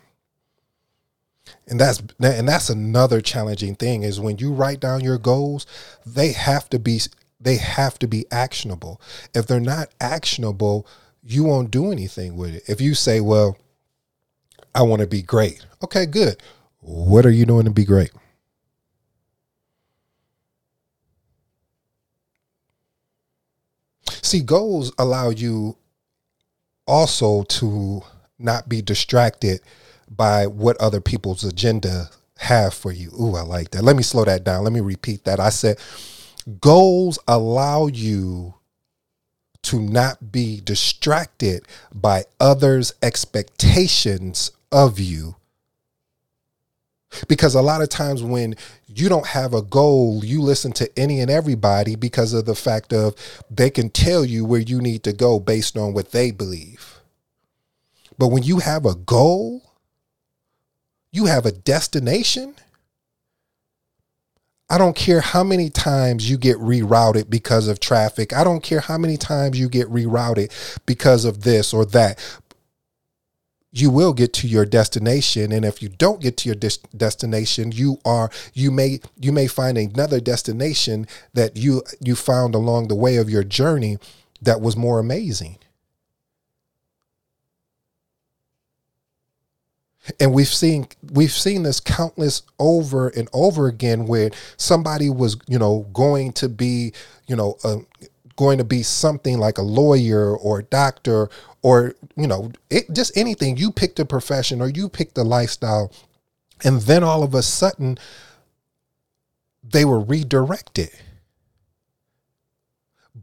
and 1.67 1.79
that's 1.79 1.99
and 2.19 2.47
that's 2.47 2.69
another 2.69 3.21
challenging 3.21 3.75
thing 3.75 4.03
is 4.03 4.19
when 4.19 4.37
you 4.37 4.51
write 4.51 4.79
down 4.79 5.01
your 5.01 5.17
goals 5.17 5.65
they 6.05 6.31
have 6.31 6.69
to 6.69 6.79
be 6.79 6.99
they 7.39 7.57
have 7.57 7.97
to 7.99 8.07
be 8.07 8.25
actionable. 8.31 8.99
If 9.33 9.47
they're 9.47 9.59
not 9.59 9.89
actionable, 10.01 10.87
you 11.23 11.43
won't 11.43 11.71
do 11.71 11.91
anything 11.91 12.35
with 12.35 12.55
it. 12.55 12.63
If 12.67 12.81
you 12.81 12.93
say, 12.95 13.21
well, 13.21 13.57
I 14.75 14.81
want 14.81 14.99
to 14.99 15.07
be 15.07 15.21
great. 15.21 15.65
Okay, 15.81 16.05
good. 16.05 16.41
What 16.81 17.25
are 17.25 17.31
you 17.31 17.45
doing 17.45 17.63
to 17.63 17.71
be 17.71 17.85
great? 17.85 18.11
See, 24.21 24.41
goals 24.41 24.91
allow 24.99 25.29
you 25.29 25.77
also 26.85 27.43
to 27.43 28.01
not 28.37 28.67
be 28.67 28.81
distracted 28.81 29.61
by 30.09 30.45
what 30.45 30.77
other 30.77 30.99
people's 30.99 31.43
agenda 31.43 32.09
have 32.39 32.73
for 32.73 32.91
you. 32.91 33.11
Ooh, 33.19 33.35
I 33.35 33.41
like 33.41 33.71
that. 33.71 33.83
Let 33.83 33.95
me 33.95 34.03
slow 34.03 34.25
that 34.25 34.43
down. 34.43 34.63
Let 34.63 34.73
me 34.73 34.81
repeat 34.81 35.23
that. 35.23 35.39
I 35.39 35.49
said 35.49 35.79
goals 36.59 37.17
allow 37.27 37.87
you 37.87 38.55
to 39.63 39.79
not 39.79 40.31
be 40.31 40.61
distracted 40.63 41.65
by 41.93 42.25
others' 42.39 42.93
expectations 43.01 44.51
of 44.71 44.99
you. 44.99 45.35
Because 47.27 47.55
a 47.55 47.61
lot 47.61 47.81
of 47.81 47.89
times 47.89 48.21
when 48.21 48.55
you 48.87 49.07
don't 49.07 49.27
have 49.27 49.53
a 49.53 49.61
goal, 49.61 50.23
you 50.23 50.41
listen 50.41 50.73
to 50.73 50.99
any 50.99 51.21
and 51.21 51.31
everybody 51.31 51.95
because 51.95 52.33
of 52.33 52.45
the 52.45 52.55
fact 52.55 52.91
of 52.91 53.15
they 53.49 53.69
can 53.69 53.89
tell 53.89 54.25
you 54.25 54.43
where 54.43 54.59
you 54.59 54.81
need 54.81 55.03
to 55.03 55.13
go 55.13 55.39
based 55.39 55.77
on 55.77 55.93
what 55.93 56.11
they 56.11 56.31
believe. 56.31 56.99
But 58.17 58.29
when 58.29 58.43
you 58.43 58.59
have 58.59 58.85
a 58.85 58.95
goal, 58.95 59.61
you 61.11 61.25
have 61.25 61.45
a 61.45 61.51
destination. 61.51 62.55
I 64.69 64.77
don't 64.77 64.95
care 64.95 65.21
how 65.21 65.43
many 65.43 65.69
times 65.69 66.29
you 66.29 66.37
get 66.37 66.57
rerouted 66.57 67.29
because 67.29 67.67
of 67.67 67.79
traffic. 67.79 68.33
I 68.33 68.43
don't 68.43 68.63
care 68.63 68.79
how 68.79 68.97
many 68.97 69.15
times 69.15 69.59
you 69.59 69.69
get 69.69 69.87
rerouted 69.89 70.51
because 70.85 71.23
of 71.23 71.43
this 71.43 71.73
or 71.73 71.85
that. 71.87 72.19
You 73.77 73.89
will 73.89 74.13
get 74.13 74.31
to 74.35 74.47
your 74.47 74.65
destination 74.65 75.51
and 75.51 75.65
if 75.65 75.81
you 75.81 75.89
don't 75.89 76.21
get 76.21 76.37
to 76.37 76.49
your 76.49 76.55
des- 76.55 76.87
destination, 76.95 77.73
you 77.73 77.99
are 78.05 78.29
you 78.53 78.71
may 78.71 79.01
you 79.19 79.31
may 79.31 79.47
find 79.47 79.77
another 79.77 80.21
destination 80.21 81.07
that 81.33 81.57
you 81.57 81.83
you 81.99 82.15
found 82.15 82.55
along 82.55 82.87
the 82.87 82.95
way 82.95 83.17
of 83.17 83.29
your 83.29 83.43
journey 83.43 83.97
that 84.41 84.61
was 84.61 84.77
more 84.77 84.99
amazing. 84.99 85.57
and 90.19 90.33
we've 90.33 90.47
seen 90.47 90.87
we've 91.11 91.31
seen 91.31 91.63
this 91.63 91.79
countless 91.79 92.43
over 92.59 93.09
and 93.09 93.27
over 93.33 93.67
again 93.67 94.05
where 94.05 94.29
somebody 94.57 95.09
was 95.09 95.37
you 95.47 95.57
know 95.57 95.87
going 95.93 96.31
to 96.33 96.49
be 96.49 96.93
you 97.27 97.35
know 97.35 97.57
uh, 97.63 97.77
going 98.35 98.57
to 98.57 98.63
be 98.63 98.83
something 98.83 99.37
like 99.37 99.57
a 99.57 99.63
lawyer 99.63 100.35
or 100.35 100.59
a 100.59 100.63
doctor 100.63 101.29
or 101.61 101.95
you 102.15 102.27
know 102.27 102.51
it, 102.69 102.93
just 102.93 103.15
anything. 103.17 103.57
You 103.57 103.71
picked 103.71 103.99
a 103.99 104.05
profession 104.05 104.61
or 104.61 104.69
you 104.69 104.89
picked 104.89 105.17
a 105.17 105.23
lifestyle. 105.23 105.91
And 106.63 106.81
then 106.81 107.03
all 107.03 107.23
of 107.23 107.33
a 107.33 107.41
sudden 107.41 107.97
they 109.63 109.85
were 109.85 109.99
redirected. 109.99 110.89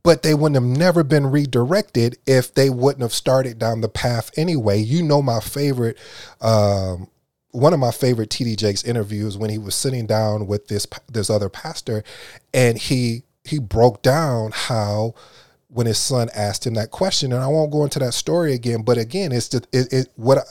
But 0.03 0.23
they 0.23 0.35
wouldn't 0.35 0.57
have 0.57 0.79
never 0.79 1.05
been 1.05 1.27
redirected 1.29 2.19
if 2.27 2.53
they 2.53 2.69
wouldn't 2.69 3.03
have 3.03 3.15
started 3.15 3.59
down 3.59 3.81
the 3.81 3.89
path 3.89 4.31
anyway. 4.37 4.81
You 4.81 5.03
know, 5.03 5.23
my 5.23 5.39
favorite, 5.39 5.97
um, 6.41 7.09
one 7.53 7.73
of 7.73 7.79
my 7.79 7.93
favorite 7.93 8.31
TD 8.31 8.57
Jakes 8.57 8.83
interviews 8.83 9.39
when 9.39 9.51
he 9.51 9.59
was 9.59 9.77
sitting 9.77 10.07
down 10.07 10.49
with 10.49 10.67
this 10.67 10.87
this 11.09 11.31
other 11.31 11.49
pastor, 11.49 12.03
and 12.53 12.79
he 12.79 13.23
he 13.45 13.59
broke 13.59 14.03
down 14.03 14.53
how 14.53 15.15
when 15.69 15.87
his 15.87 15.99
son 15.99 16.29
asked 16.35 16.67
him 16.67 16.75
that 16.75 16.91
question, 16.91 17.33
and 17.33 17.43
I 17.43 17.47
won't 17.47 17.73
go 17.73 17.85
into 17.85 17.99
that 17.99 18.15
story 18.15 18.53
again, 18.53 18.83
but 18.83 18.99
again, 18.99 19.33
it's 19.33 19.49
the, 19.49 19.65
it, 19.73 19.93
it 19.93 20.09
what 20.17 20.47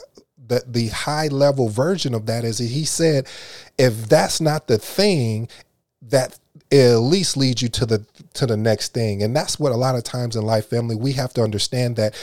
the 0.48 0.64
the 0.66 0.88
high 0.88 1.28
level 1.28 1.68
version 1.68 2.14
of 2.14 2.26
that 2.26 2.44
is 2.44 2.58
he 2.58 2.84
said, 2.84 3.26
if 3.78 4.08
that's 4.08 4.40
not 4.40 4.66
the 4.66 4.78
thing, 4.78 5.48
that 6.02 6.38
at 6.72 6.96
least 6.96 7.36
leads 7.36 7.62
you 7.62 7.68
to 7.68 7.86
the 7.86 8.04
to 8.34 8.46
the 8.46 8.56
next 8.56 8.94
thing. 8.94 9.22
And 9.22 9.36
that's 9.36 9.58
what 9.60 9.72
a 9.72 9.76
lot 9.76 9.94
of 9.94 10.04
times 10.04 10.36
in 10.36 10.42
life 10.42 10.66
family 10.66 10.96
we 10.96 11.12
have 11.12 11.32
to 11.34 11.42
understand 11.42 11.96
that 11.96 12.14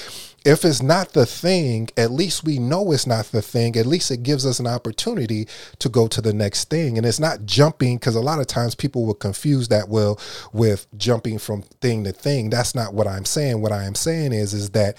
if 0.45 0.65
it's 0.65 0.81
not 0.81 1.13
the 1.13 1.25
thing 1.25 1.89
at 1.95 2.11
least 2.11 2.43
we 2.43 2.57
know 2.57 2.91
it's 2.91 3.05
not 3.05 3.25
the 3.25 3.41
thing. 3.41 3.75
At 3.75 3.85
least 3.85 4.09
it 4.09 4.23
gives 4.23 4.45
us 4.45 4.59
an 4.59 4.67
opportunity 4.67 5.47
to 5.77 5.89
go 5.89 6.07
to 6.07 6.21
the 6.21 6.33
next 6.33 6.69
thing. 6.69 6.97
And 6.97 7.05
it's 7.05 7.19
not 7.19 7.45
jumping 7.45 7.97
because 7.97 8.15
a 8.15 8.21
lot 8.21 8.39
of 8.39 8.47
times 8.47 8.73
people 8.73 9.05
will 9.05 9.13
confuse 9.13 9.67
that 9.67 9.87
will 9.87 10.19
with 10.51 10.87
jumping 10.97 11.37
from 11.37 11.61
thing 11.61 12.03
to 12.05 12.11
thing. 12.11 12.49
That's 12.49 12.73
not 12.73 12.93
what 12.93 13.07
i'm 13.07 13.25
saying. 13.25 13.61
What 13.61 13.71
i 13.71 13.83
am 13.83 13.95
saying 13.95 14.33
is 14.33 14.53
is 14.53 14.71
that 14.71 14.97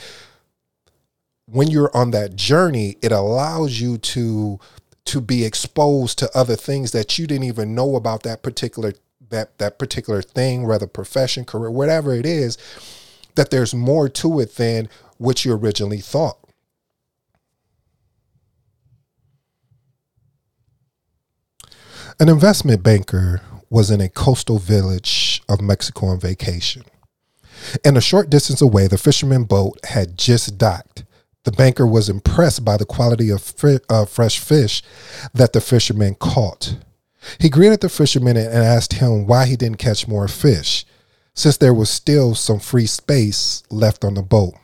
when 1.46 1.68
you're 1.68 1.94
on 1.96 2.12
that 2.12 2.36
journey 2.36 2.96
it 3.02 3.10
allows 3.10 3.80
you 3.80 3.98
to 3.98 4.60
to 5.06 5.20
be 5.20 5.44
exposed 5.44 6.18
to 6.18 6.30
other 6.36 6.56
things 6.56 6.92
that 6.92 7.18
you 7.18 7.26
didn't 7.26 7.44
even 7.44 7.74
know 7.74 7.96
about 7.96 8.22
that 8.22 8.42
particular 8.42 8.92
that 9.30 9.58
that 9.58 9.78
particular 9.78 10.22
thing, 10.22 10.66
whether 10.66 10.86
profession, 10.86 11.44
career, 11.44 11.70
whatever 11.70 12.14
it 12.14 12.26
is, 12.26 12.58
that 13.36 13.50
there's 13.50 13.74
more 13.74 14.08
to 14.08 14.40
it 14.40 14.56
than 14.56 14.88
what 15.18 15.44
you 15.44 15.52
originally 15.52 16.00
thought. 16.00 16.38
An 22.18 22.28
investment 22.28 22.82
banker 22.82 23.40
was 23.70 23.90
in 23.90 24.00
a 24.00 24.08
coastal 24.08 24.58
village 24.58 25.42
of 25.48 25.60
Mexico 25.60 26.06
on 26.06 26.20
vacation. 26.20 26.82
And 27.84 27.96
a 27.96 28.00
short 28.00 28.28
distance 28.30 28.60
away, 28.60 28.88
the 28.88 28.98
fisherman 28.98 29.44
boat 29.44 29.78
had 29.84 30.18
just 30.18 30.58
docked. 30.58 31.04
The 31.44 31.52
banker 31.52 31.86
was 31.86 32.08
impressed 32.08 32.64
by 32.64 32.76
the 32.76 32.84
quality 32.84 33.30
of 33.30 33.54
uh, 33.88 34.04
fresh 34.04 34.38
fish 34.38 34.82
that 35.32 35.52
the 35.52 35.60
fisherman 35.60 36.16
caught. 36.16 36.76
He 37.38 37.48
greeted 37.48 37.80
the 37.80 37.88
fisherman 37.88 38.36
and 38.36 38.48
asked 38.48 38.94
him 38.94 39.26
why 39.26 39.46
he 39.46 39.56
didn't 39.56 39.78
catch 39.78 40.08
more 40.08 40.28
fish, 40.28 40.84
since 41.34 41.56
there 41.56 41.74
was 41.74 41.90
still 41.90 42.34
some 42.34 42.58
free 42.60 42.86
space 42.86 43.62
left 43.70 44.04
on 44.04 44.14
the 44.14 44.22
boat. 44.22 44.54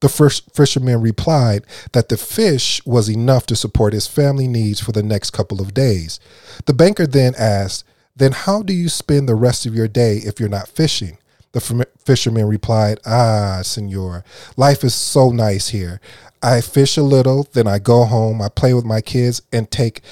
The 0.00 0.08
first 0.08 0.54
fisherman 0.54 1.00
replied 1.00 1.64
that 1.92 2.08
the 2.08 2.16
fish 2.16 2.84
was 2.84 3.08
enough 3.08 3.46
to 3.46 3.56
support 3.56 3.92
his 3.92 4.06
family 4.06 4.46
needs 4.46 4.80
for 4.80 4.92
the 4.92 5.02
next 5.02 5.30
couple 5.30 5.60
of 5.62 5.72
days. 5.72 6.20
The 6.66 6.74
banker 6.74 7.06
then 7.06 7.34
asked, 7.38 7.84
Then 8.14 8.32
how 8.32 8.62
do 8.62 8.72
you 8.72 8.88
spend 8.88 9.28
the 9.28 9.34
rest 9.34 9.64
of 9.64 9.74
your 9.74 9.88
day 9.88 10.18
if 10.18 10.38
you're 10.38 10.48
not 10.48 10.68
fishing? 10.68 11.18
The 11.54 11.86
fisherman 12.04 12.46
replied, 12.46 12.98
Ah, 13.06 13.60
senor, 13.62 14.24
life 14.56 14.84
is 14.84 14.94
so 14.94 15.30
nice 15.30 15.68
here. 15.68 16.00
I 16.42 16.60
fish 16.60 16.96
a 16.96 17.02
little, 17.02 17.48
then 17.52 17.66
I 17.66 17.78
go 17.78 18.04
home, 18.04 18.42
I 18.42 18.48
play 18.48 18.74
with 18.74 18.84
my 18.84 19.00
kids, 19.00 19.40
and 19.52 19.70
take 19.70 20.02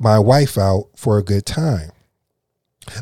my 0.00 0.18
wife 0.18 0.58
out 0.58 0.88
for 0.96 1.18
a 1.18 1.22
good 1.22 1.46
time. 1.46 1.92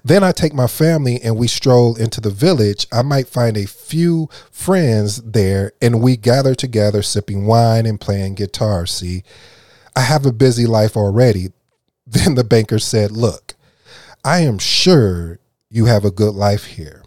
Then 0.05 0.23
I 0.23 0.33
take 0.33 0.55
my 0.55 0.67
family 0.67 1.21
and 1.23 1.37
we 1.37 1.49
stroll 1.49 1.97
into 1.97 2.21
the 2.21 2.31
village. 2.31 2.87
I 2.93 3.03
might 3.03 3.29
find 3.29 3.57
a 3.57 3.67
few 3.67 4.29
friends 4.51 5.23
there 5.23 5.73
and 5.81 6.01
we 6.01 6.17
gather 6.17 6.55
together 6.55 7.03
sipping 7.03 7.47
wine 7.47 7.87
and 7.87 8.01
playing 8.01 8.35
guitar. 8.35 8.87
See, 8.87 9.23
I 9.97 10.01
have 10.01 10.25
a 10.25 10.33
busy 10.33 10.67
life 10.67 10.97
already. 10.97 11.53
Then 12.07 12.35
the 12.35 12.45
banker 12.45 12.79
said, 12.79 13.11
Look, 13.11 13.55
I 14.25 14.41
am 14.41 14.59
sure 14.59 15.39
you 15.71 15.87
have 15.87 16.05
a 16.05 16.11
good 16.11 16.35
life 16.35 16.65
here, 16.65 17.02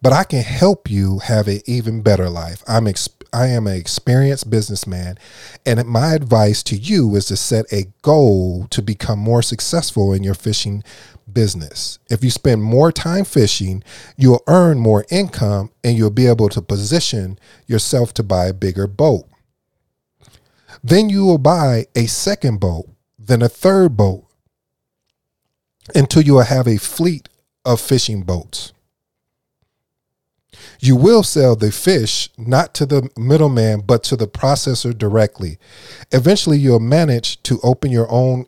but 0.00 0.12
I 0.12 0.24
can 0.24 0.42
help 0.42 0.90
you 0.90 1.18
have 1.20 1.48
an 1.48 1.60
even 1.66 2.02
better 2.02 2.30
life. 2.30 2.62
I'm 2.66 2.86
ex- 2.86 3.08
I 3.32 3.46
am 3.46 3.66
an 3.66 3.76
experienced 3.76 4.50
businessman, 4.50 5.18
and 5.64 5.82
my 5.86 6.14
advice 6.14 6.62
to 6.64 6.76
you 6.76 7.14
is 7.16 7.26
to 7.26 7.36
set 7.36 7.72
a 7.72 7.86
goal 8.02 8.66
to 8.70 8.82
become 8.82 9.18
more 9.18 9.42
successful 9.42 10.12
in 10.12 10.22
your 10.22 10.34
fishing 10.34 10.84
business. 11.32 11.98
If 12.10 12.22
you 12.22 12.30
spend 12.30 12.62
more 12.62 12.92
time 12.92 13.24
fishing, 13.24 13.82
you'll 14.16 14.42
earn 14.46 14.78
more 14.78 15.06
income 15.10 15.70
and 15.82 15.96
you'll 15.96 16.10
be 16.10 16.26
able 16.26 16.50
to 16.50 16.60
position 16.60 17.38
yourself 17.66 18.12
to 18.14 18.22
buy 18.22 18.46
a 18.46 18.52
bigger 18.54 18.86
boat. 18.86 19.26
Then 20.84 21.08
you 21.08 21.24
will 21.24 21.38
buy 21.38 21.86
a 21.94 22.06
second 22.06 22.60
boat, 22.60 22.86
then 23.18 23.40
a 23.40 23.48
third 23.48 23.96
boat, 23.96 24.26
until 25.94 26.22
you 26.22 26.34
will 26.34 26.42
have 26.42 26.66
a 26.66 26.76
fleet 26.76 27.28
of 27.64 27.80
fishing 27.80 28.22
boats. 28.22 28.72
You 30.84 30.96
will 30.96 31.22
sell 31.22 31.54
the 31.54 31.70
fish 31.70 32.28
not 32.36 32.74
to 32.74 32.86
the 32.86 33.08
middleman, 33.16 33.82
but 33.82 34.02
to 34.04 34.16
the 34.16 34.26
processor 34.26 34.92
directly. 34.96 35.58
Eventually, 36.10 36.58
you'll 36.58 36.80
manage 36.80 37.40
to 37.44 37.60
open 37.62 37.92
your 37.92 38.10
own 38.10 38.46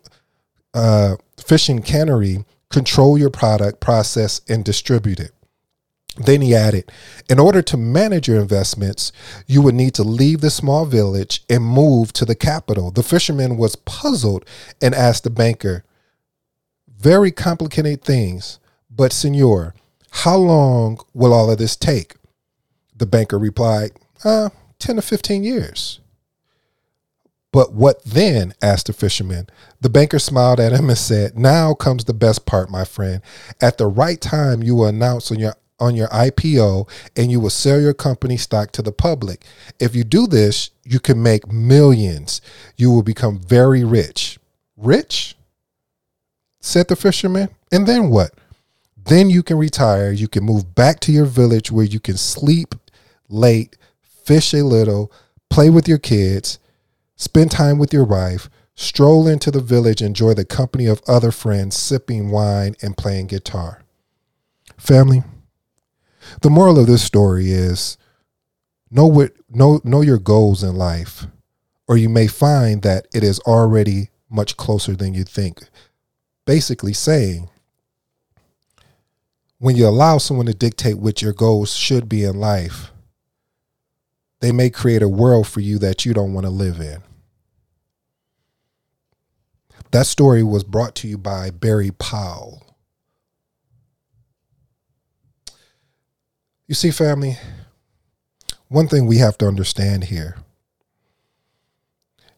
uh, 0.75 1.15
fishing 1.39 1.81
cannery, 1.81 2.45
control 2.71 3.17
your 3.17 3.31
product, 3.31 3.79
process, 3.79 4.41
and 4.49 4.65
distribute 4.65 5.21
it. 5.21 5.31
Then 6.17 6.41
he 6.41 6.57
added, 6.57 6.91
in 7.31 7.39
order 7.39 7.63
to 7.63 7.77
manage 7.77 8.27
your 8.27 8.41
investments, 8.41 9.13
you 9.47 9.63
would 9.63 9.77
need 9.77 9.95
to 9.95 10.03
leave 10.03 10.41
the 10.41 10.51
small 10.51 10.87
village 10.87 11.45
and 11.49 11.65
move 11.65 12.13
to 12.15 12.25
the 12.25 12.35
capital. 12.35 12.91
The 12.91 13.05
fisherman 13.05 13.57
was 13.57 13.77
puzzled 13.77 14.45
and 14.83 14.93
asked 14.93 15.23
the 15.23 15.31
banker, 15.31 15.85
very 16.89 17.31
complicated 17.31 18.03
things, 18.03 18.59
but 18.91 19.13
senor, 19.13 19.73
How 20.11 20.37
long 20.37 20.99
will 21.13 21.33
all 21.33 21.49
of 21.49 21.59
this 21.59 21.77
take? 21.77 22.17
The 22.97 23.07
banker 23.07 23.39
replied, 23.39 23.93
uh, 24.25 24.51
10 24.79 24.97
to 24.97 25.03
15 25.03 25.45
years. 25.45 26.01
But 27.53 27.73
what 27.73 28.05
then? 28.05 28.53
asked 28.61 28.89
the 28.89 28.93
fisherman. 28.93 29.49
The 29.81 29.89
banker 29.89 30.19
smiled 30.19 30.59
at 30.59 30.73
him 30.73 30.89
and 30.89 30.99
said, 30.99 31.39
Now 31.39 31.73
comes 31.73 32.05
the 32.05 32.13
best 32.13 32.47
part, 32.47 32.69
my 32.69 32.85
friend. 32.85 33.23
At 33.61 33.79
the 33.79 33.87
right 33.87 34.21
time, 34.21 34.63
you 34.63 34.75
will 34.75 34.87
announce 34.87 35.31
on 35.31 35.39
your 35.39 35.55
on 35.81 35.95
your 35.95 36.09
IPO 36.09 36.89
and 37.17 37.31
you 37.31 37.41
will 37.41 37.51
sell 37.51 37.81
your 37.81 37.95
company 37.95 38.37
stock 38.37 38.73
to 38.73 38.83
the 38.83 38.93
public. 38.93 39.45
If 39.79 39.95
you 39.95 40.05
do 40.05 40.27
this, 40.27 40.71
you 40.85 41.01
can 41.01 41.23
make 41.23 41.51
millions. 41.51 42.41
You 42.77 42.91
will 42.91 43.03
become 43.03 43.39
very 43.39 43.85
rich. 43.85 44.39
Rich? 44.77 45.37
said 46.61 46.89
the 46.89 46.97
fisherman. 46.97 47.51
And 47.71 47.87
then 47.87 48.09
what? 48.09 48.33
Then 48.97 49.31
you 49.31 49.43
can 49.43 49.59
retire. 49.59 50.11
You 50.11 50.29
can 50.29 50.45
move 50.45 50.75
back 50.75 50.99
to 51.01 51.13
your 51.13 51.27
village 51.27 51.71
where 51.71 51.85
you 51.85 52.01
can 52.01 52.17
sleep 52.17 52.75
late, 53.29 53.77
fish 54.03 54.53
a 54.55 54.65
little, 54.65 55.13
play 55.51 55.71
with 55.71 55.89
your 55.89 55.99
kids, 55.99 56.59
spend 57.17 57.51
time 57.51 57.79
with 57.79 57.93
your 57.93 58.05
wife, 58.05 58.49
stroll 58.75 59.29
into 59.29 59.51
the 59.51 59.61
village, 59.61 60.03
enjoy 60.03 60.35
the 60.35 60.45
company 60.45 60.87
of 60.87 61.03
other 61.07 61.31
friends, 61.31 61.77
sipping 61.77 62.31
wine 62.31 62.75
and 62.83 62.97
playing 62.97 63.27
guitar. 63.27 63.83
Family, 64.77 65.23
the 66.43 66.51
moral 66.51 66.79
of 66.79 66.87
this 66.87 67.03
story 67.03 67.51
is 67.51 67.97
know 68.91 69.07
what 69.07 69.33
know 69.51 69.81
know 69.85 70.01
your 70.01 70.19
goals 70.19 70.63
in 70.63 70.77
life, 70.77 71.27
or 71.87 71.97
you 71.97 72.09
may 72.09 72.27
find 72.27 72.83
that 72.83 73.07
it 73.15 73.23
is 73.23 73.39
already 73.41 74.11
much 74.31 74.57
closer 74.57 74.97
than 74.97 75.15
you 75.15 75.25
think. 75.25 75.69
Basically 76.47 76.93
saying 76.93 77.49
when 79.59 79.77
you 79.77 79.87
allow 79.87 80.19
someone 80.19 80.47
to 80.47 80.55
dictate 80.55 80.99
what 80.99 81.23
your 81.23 81.33
goals 81.33 81.75
should 81.75 82.09
be 82.09 82.25
in 82.25 82.39
life, 82.39 82.91
they 84.41 84.53
may 84.53 84.71
create 84.71 85.03
a 85.03 85.09
world 85.09 85.47
for 85.47 85.61
you 85.61 85.79
that 85.79 86.05
you 86.05 86.13
don't 86.13 86.35
want 86.35 86.45
to 86.45 86.51
live 86.51 86.81
in. 86.81 87.03
That 89.91 90.07
story 90.07 90.43
was 90.43 90.65
brought 90.65 90.95
to 90.97 91.09
you 91.09 91.17
by 91.17 91.51
Barry 91.51 91.93
Powell. 91.93 92.63
You 96.67 96.75
see, 96.75 96.91
family, 96.91 97.39
one 98.69 98.89
thing 98.89 99.07
we 99.07 99.19
have 99.19 99.39
to 99.39 99.47
understand 99.47 100.05
here, 100.05 100.37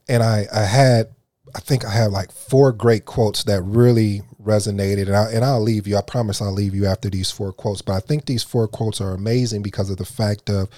and 0.08 0.22
I, 0.22 0.46
I 0.52 0.64
had, 0.64 1.14
I 1.54 1.60
think 1.60 1.84
I 1.84 1.90
had 1.90 2.10
like 2.10 2.30
four 2.30 2.72
great 2.72 3.04
quotes 3.06 3.44
that 3.44 3.62
really 3.62 4.22
resonated, 4.42 5.06
and, 5.06 5.16
I, 5.16 5.30
and 5.30 5.44
I'll 5.44 5.62
leave 5.62 5.86
you. 5.86 5.96
I 5.96 6.02
promise 6.02 6.42
I'll 6.42 6.52
leave 6.52 6.74
you 6.74 6.86
after 6.86 7.08
these 7.08 7.30
four 7.30 7.52
quotes. 7.52 7.82
But 7.82 7.94
I 7.94 8.00
think 8.00 8.26
these 8.26 8.42
four 8.42 8.68
quotes 8.68 9.00
are 9.00 9.14
amazing 9.14 9.62
because 9.62 9.90
of 9.90 9.96
the 9.96 10.04
fact 10.04 10.50
of 10.50 10.68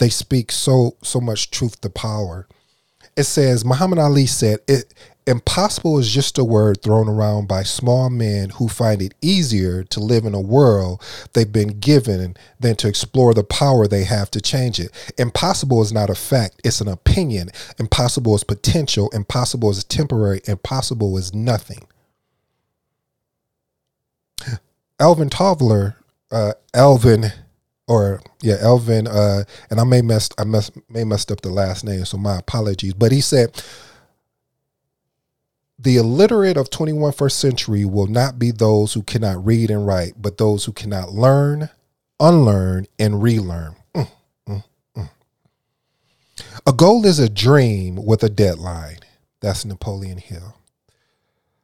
they 0.00 0.08
speak 0.08 0.50
so 0.50 0.96
so 1.02 1.20
much 1.20 1.50
truth 1.50 1.80
to 1.82 1.90
power. 1.90 2.48
It 3.16 3.24
says 3.24 3.64
Muhammad 3.64 3.98
Ali 4.00 4.26
said, 4.26 4.60
"It 4.66 4.92
Impossible 5.26 5.98
is 5.98 6.10
just 6.12 6.38
a 6.38 6.44
word 6.44 6.82
thrown 6.82 7.08
around 7.08 7.46
by 7.46 7.62
small 7.62 8.10
men 8.10 8.50
who 8.50 8.68
find 8.68 9.00
it 9.00 9.14
easier 9.22 9.84
to 9.84 10.00
live 10.00 10.24
in 10.24 10.34
a 10.34 10.40
world 10.40 11.00
they've 11.34 11.52
been 11.52 11.78
given 11.78 12.36
than 12.58 12.74
to 12.76 12.88
explore 12.88 13.32
the 13.32 13.44
power 13.44 13.86
they 13.86 14.02
have 14.02 14.30
to 14.32 14.40
change 14.40 14.80
it. 14.80 14.90
Impossible 15.18 15.82
is 15.82 15.92
not 15.92 16.10
a 16.10 16.16
fact, 16.16 16.60
it's 16.64 16.80
an 16.80 16.88
opinion. 16.88 17.50
Impossible 17.78 18.34
is 18.34 18.42
potential. 18.42 19.08
Impossible 19.10 19.70
is 19.70 19.84
temporary. 19.84 20.40
Impossible 20.46 21.16
is 21.16 21.32
nothing. 21.32 21.86
Alvin 24.98 25.30
Toffler, 25.30 25.94
uh, 26.32 26.54
Alvin, 26.74 27.32
or 27.90 28.22
yeah, 28.40 28.54
Elvin, 28.60 29.08
uh, 29.08 29.42
and 29.68 29.80
I 29.80 29.84
may 29.84 30.00
messed 30.00 30.32
I 30.38 30.44
mess, 30.44 30.70
may 30.88 31.02
messed 31.02 31.32
up 31.32 31.40
the 31.40 31.50
last 31.50 31.84
name, 31.84 32.04
so 32.04 32.16
my 32.16 32.38
apologies. 32.38 32.94
But 32.94 33.10
he 33.10 33.20
said 33.20 33.60
the 35.76 35.96
illiterate 35.96 36.56
of 36.56 36.70
21st 36.70 37.16
first 37.16 37.38
century 37.40 37.84
will 37.84 38.06
not 38.06 38.38
be 38.38 38.52
those 38.52 38.92
who 38.92 39.02
cannot 39.02 39.44
read 39.44 39.70
and 39.70 39.86
write, 39.86 40.12
but 40.20 40.38
those 40.38 40.66
who 40.66 40.72
cannot 40.72 41.10
learn, 41.10 41.68
unlearn, 42.20 42.86
and 42.98 43.22
relearn. 43.22 43.74
Mm, 43.94 44.08
mm, 44.48 44.64
mm. 44.96 45.10
A 46.66 46.72
goal 46.72 47.04
is 47.04 47.18
a 47.18 47.28
dream 47.28 47.96
with 47.96 48.22
a 48.22 48.28
deadline. 48.30 48.98
That's 49.40 49.64
Napoleon 49.64 50.18
Hill. 50.18 50.54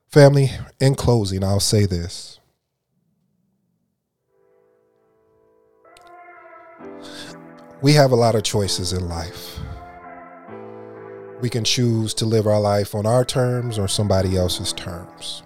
Family, 0.08 0.50
in 0.80 0.96
closing, 0.96 1.44
I'll 1.44 1.60
say 1.60 1.86
this. 1.86 2.36
We 7.82 7.92
have 7.92 8.10
a 8.10 8.16
lot 8.16 8.34
of 8.34 8.42
choices 8.42 8.94
in 8.94 9.06
life. 9.06 9.58
We 11.42 11.50
can 11.50 11.62
choose 11.62 12.14
to 12.14 12.24
live 12.24 12.46
our 12.46 12.58
life 12.58 12.94
on 12.94 13.04
our 13.04 13.22
terms 13.22 13.78
or 13.78 13.86
somebody 13.86 14.34
else's 14.34 14.72
terms. 14.72 15.42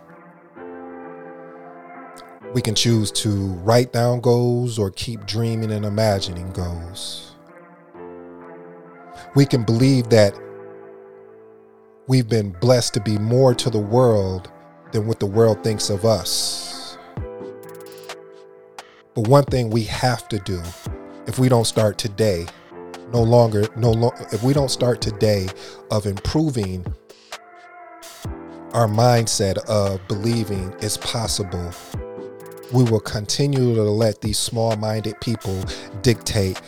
We 2.55 2.63
can 2.63 2.77
choose 2.77 3.11
to 3.13 3.31
write 3.65 3.93
down 3.93 4.21
goals 4.21 4.79
or 4.79 4.93
keep 4.93 5.27
dreaming 5.27 5.73
and 5.73 5.85
imagining 5.85 6.53
goals. 6.53 7.35
We 9.35 9.45
can 9.45 9.65
believe 9.65 10.09
that 10.11 10.33
we've 12.07 12.29
been 12.29 12.53
blessed 12.61 12.95
to 12.95 13.01
be 13.01 13.19
more 13.19 13.55
to 13.57 13.71
the 13.71 13.79
world 13.79 14.53
than 14.93 15.09
what 15.09 15.19
the 15.19 15.27
world 15.27 15.65
thinks 15.65 15.91
of 15.91 16.05
us. 16.05 16.97
But 19.15 19.27
one 19.27 19.45
thing 19.45 19.71
we 19.71 19.83
have 19.85 20.29
to 20.29 20.39
do 20.39 20.63
if 21.31 21.39
we 21.39 21.49
don't 21.49 21.65
start 21.65 21.97
today 21.97 22.45
no 23.13 23.23
longer 23.23 23.67
no 23.77 23.91
lo- 23.91 24.15
if 24.33 24.43
we 24.43 24.53
don't 24.53 24.71
start 24.71 25.01
today 25.01 25.49
of 25.91 26.05
improving 26.05 26.85
our 28.73 28.89
mindset 28.89 29.57
of 29.69 30.01
believing 30.09 30.75
it's 30.81 30.97
possible 30.97 31.73
we 32.73 32.83
will 32.85 33.01
continue 33.01 33.75
to 33.75 33.83
let 33.83 34.21
these 34.21 34.39
small-minded 34.39 35.21
people 35.21 35.63
dictate 36.03 36.61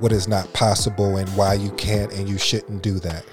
what 0.00 0.12
is 0.12 0.28
not 0.28 0.52
possible 0.52 1.16
and 1.16 1.28
why 1.30 1.54
you 1.54 1.70
can't 1.72 2.12
and 2.12 2.28
you 2.28 2.38
shouldn't 2.38 2.82
do 2.82 2.98
that. 3.00 3.24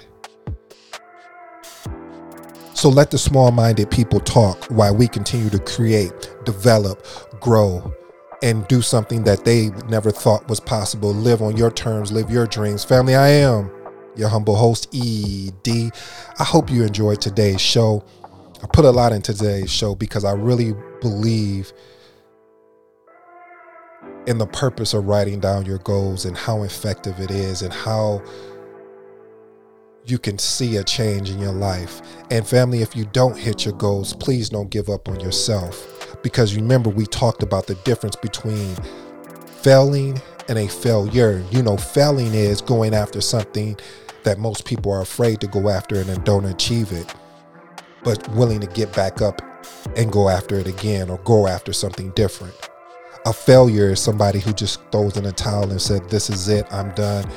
So 2.74 2.88
let 2.88 3.10
the 3.10 3.18
small-minded 3.18 3.90
people 3.90 4.20
talk 4.20 4.64
while 4.66 4.94
we 4.94 5.06
continue 5.06 5.50
to 5.50 5.58
create 5.60 6.12
develop 6.44 7.06
grow 7.40 7.94
and 8.44 8.68
do 8.68 8.82
something 8.82 9.24
that 9.24 9.46
they 9.46 9.70
never 9.88 10.10
thought 10.10 10.46
was 10.48 10.60
possible. 10.60 11.14
Live 11.14 11.40
on 11.40 11.56
your 11.56 11.70
terms, 11.70 12.12
live 12.12 12.30
your 12.30 12.46
dreams. 12.46 12.84
Family, 12.84 13.14
I 13.14 13.28
am 13.28 13.70
your 14.16 14.28
humble 14.28 14.54
host, 14.54 14.94
ED. 14.94 15.90
I 16.38 16.44
hope 16.44 16.70
you 16.70 16.82
enjoyed 16.82 17.22
today's 17.22 17.62
show. 17.62 18.04
I 18.62 18.66
put 18.66 18.84
a 18.84 18.90
lot 18.90 19.12
in 19.12 19.22
today's 19.22 19.72
show 19.72 19.94
because 19.94 20.26
I 20.26 20.32
really 20.32 20.74
believe 21.00 21.72
in 24.26 24.36
the 24.36 24.46
purpose 24.46 24.92
of 24.92 25.06
writing 25.06 25.40
down 25.40 25.64
your 25.64 25.78
goals 25.78 26.26
and 26.26 26.36
how 26.36 26.64
effective 26.64 27.20
it 27.20 27.30
is 27.30 27.62
and 27.62 27.72
how 27.72 28.22
you 30.04 30.18
can 30.18 30.38
see 30.38 30.76
a 30.76 30.84
change 30.84 31.30
in 31.30 31.38
your 31.38 31.52
life. 31.52 32.02
And 32.30 32.46
family, 32.46 32.82
if 32.82 32.94
you 32.94 33.06
don't 33.06 33.38
hit 33.38 33.64
your 33.64 33.74
goals, 33.74 34.12
please 34.12 34.50
don't 34.50 34.68
give 34.68 34.90
up 34.90 35.08
on 35.08 35.18
yourself 35.20 35.93
because 36.24 36.56
remember 36.56 36.88
we 36.88 37.04
talked 37.04 37.42
about 37.42 37.66
the 37.66 37.74
difference 37.84 38.16
between 38.16 38.74
failing 39.46 40.20
and 40.48 40.58
a 40.58 40.66
failure. 40.66 41.44
You 41.50 41.62
know, 41.62 41.76
failing 41.76 42.34
is 42.34 42.60
going 42.60 42.94
after 42.94 43.20
something 43.20 43.76
that 44.24 44.38
most 44.38 44.64
people 44.64 44.90
are 44.90 45.02
afraid 45.02 45.40
to 45.42 45.46
go 45.46 45.68
after 45.68 45.96
and 45.96 46.06
then 46.06 46.24
don't 46.24 46.46
achieve 46.46 46.90
it, 46.92 47.14
but 48.02 48.26
willing 48.30 48.60
to 48.60 48.66
get 48.68 48.92
back 48.94 49.20
up 49.20 49.42
and 49.96 50.10
go 50.10 50.30
after 50.30 50.56
it 50.56 50.66
again 50.66 51.10
or 51.10 51.18
go 51.18 51.46
after 51.46 51.74
something 51.74 52.10
different. 52.12 52.54
A 53.26 53.32
failure 53.32 53.90
is 53.90 54.00
somebody 54.00 54.40
who 54.40 54.54
just 54.54 54.80
throws 54.90 55.18
in 55.18 55.26
a 55.26 55.32
towel 55.32 55.70
and 55.70 55.80
said, 55.80 56.08
This 56.08 56.30
is 56.30 56.48
it, 56.48 56.66
I'm 56.72 56.90
done. 56.94 57.30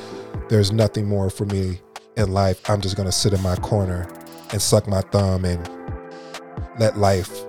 There's 0.48 0.72
nothing 0.72 1.06
more 1.06 1.28
for 1.28 1.44
me 1.44 1.80
in 2.16 2.32
life. 2.32 2.68
I'm 2.70 2.80
just 2.80 2.96
going 2.96 3.08
to 3.08 3.12
sit 3.12 3.34
in 3.34 3.42
my 3.42 3.56
corner 3.56 4.08
and 4.50 4.62
suck 4.62 4.88
my 4.88 5.02
thumb 5.02 5.44
and 5.44 5.70
let 6.78 6.96
life 6.96 7.44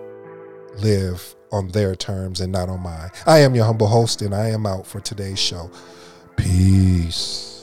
live 0.81 1.35
on 1.51 1.69
their 1.69 1.95
terms 1.95 2.41
and 2.41 2.51
not 2.51 2.69
on 2.69 2.81
mine. 2.81 3.09
I 3.25 3.39
am 3.39 3.55
your 3.55 3.65
humble 3.65 3.87
host, 3.87 4.21
and 4.21 4.33
I 4.33 4.49
am 4.49 4.65
out 4.65 4.85
for 4.85 4.99
today's 4.99 5.39
show. 5.39 5.71
Peace. 6.35 7.58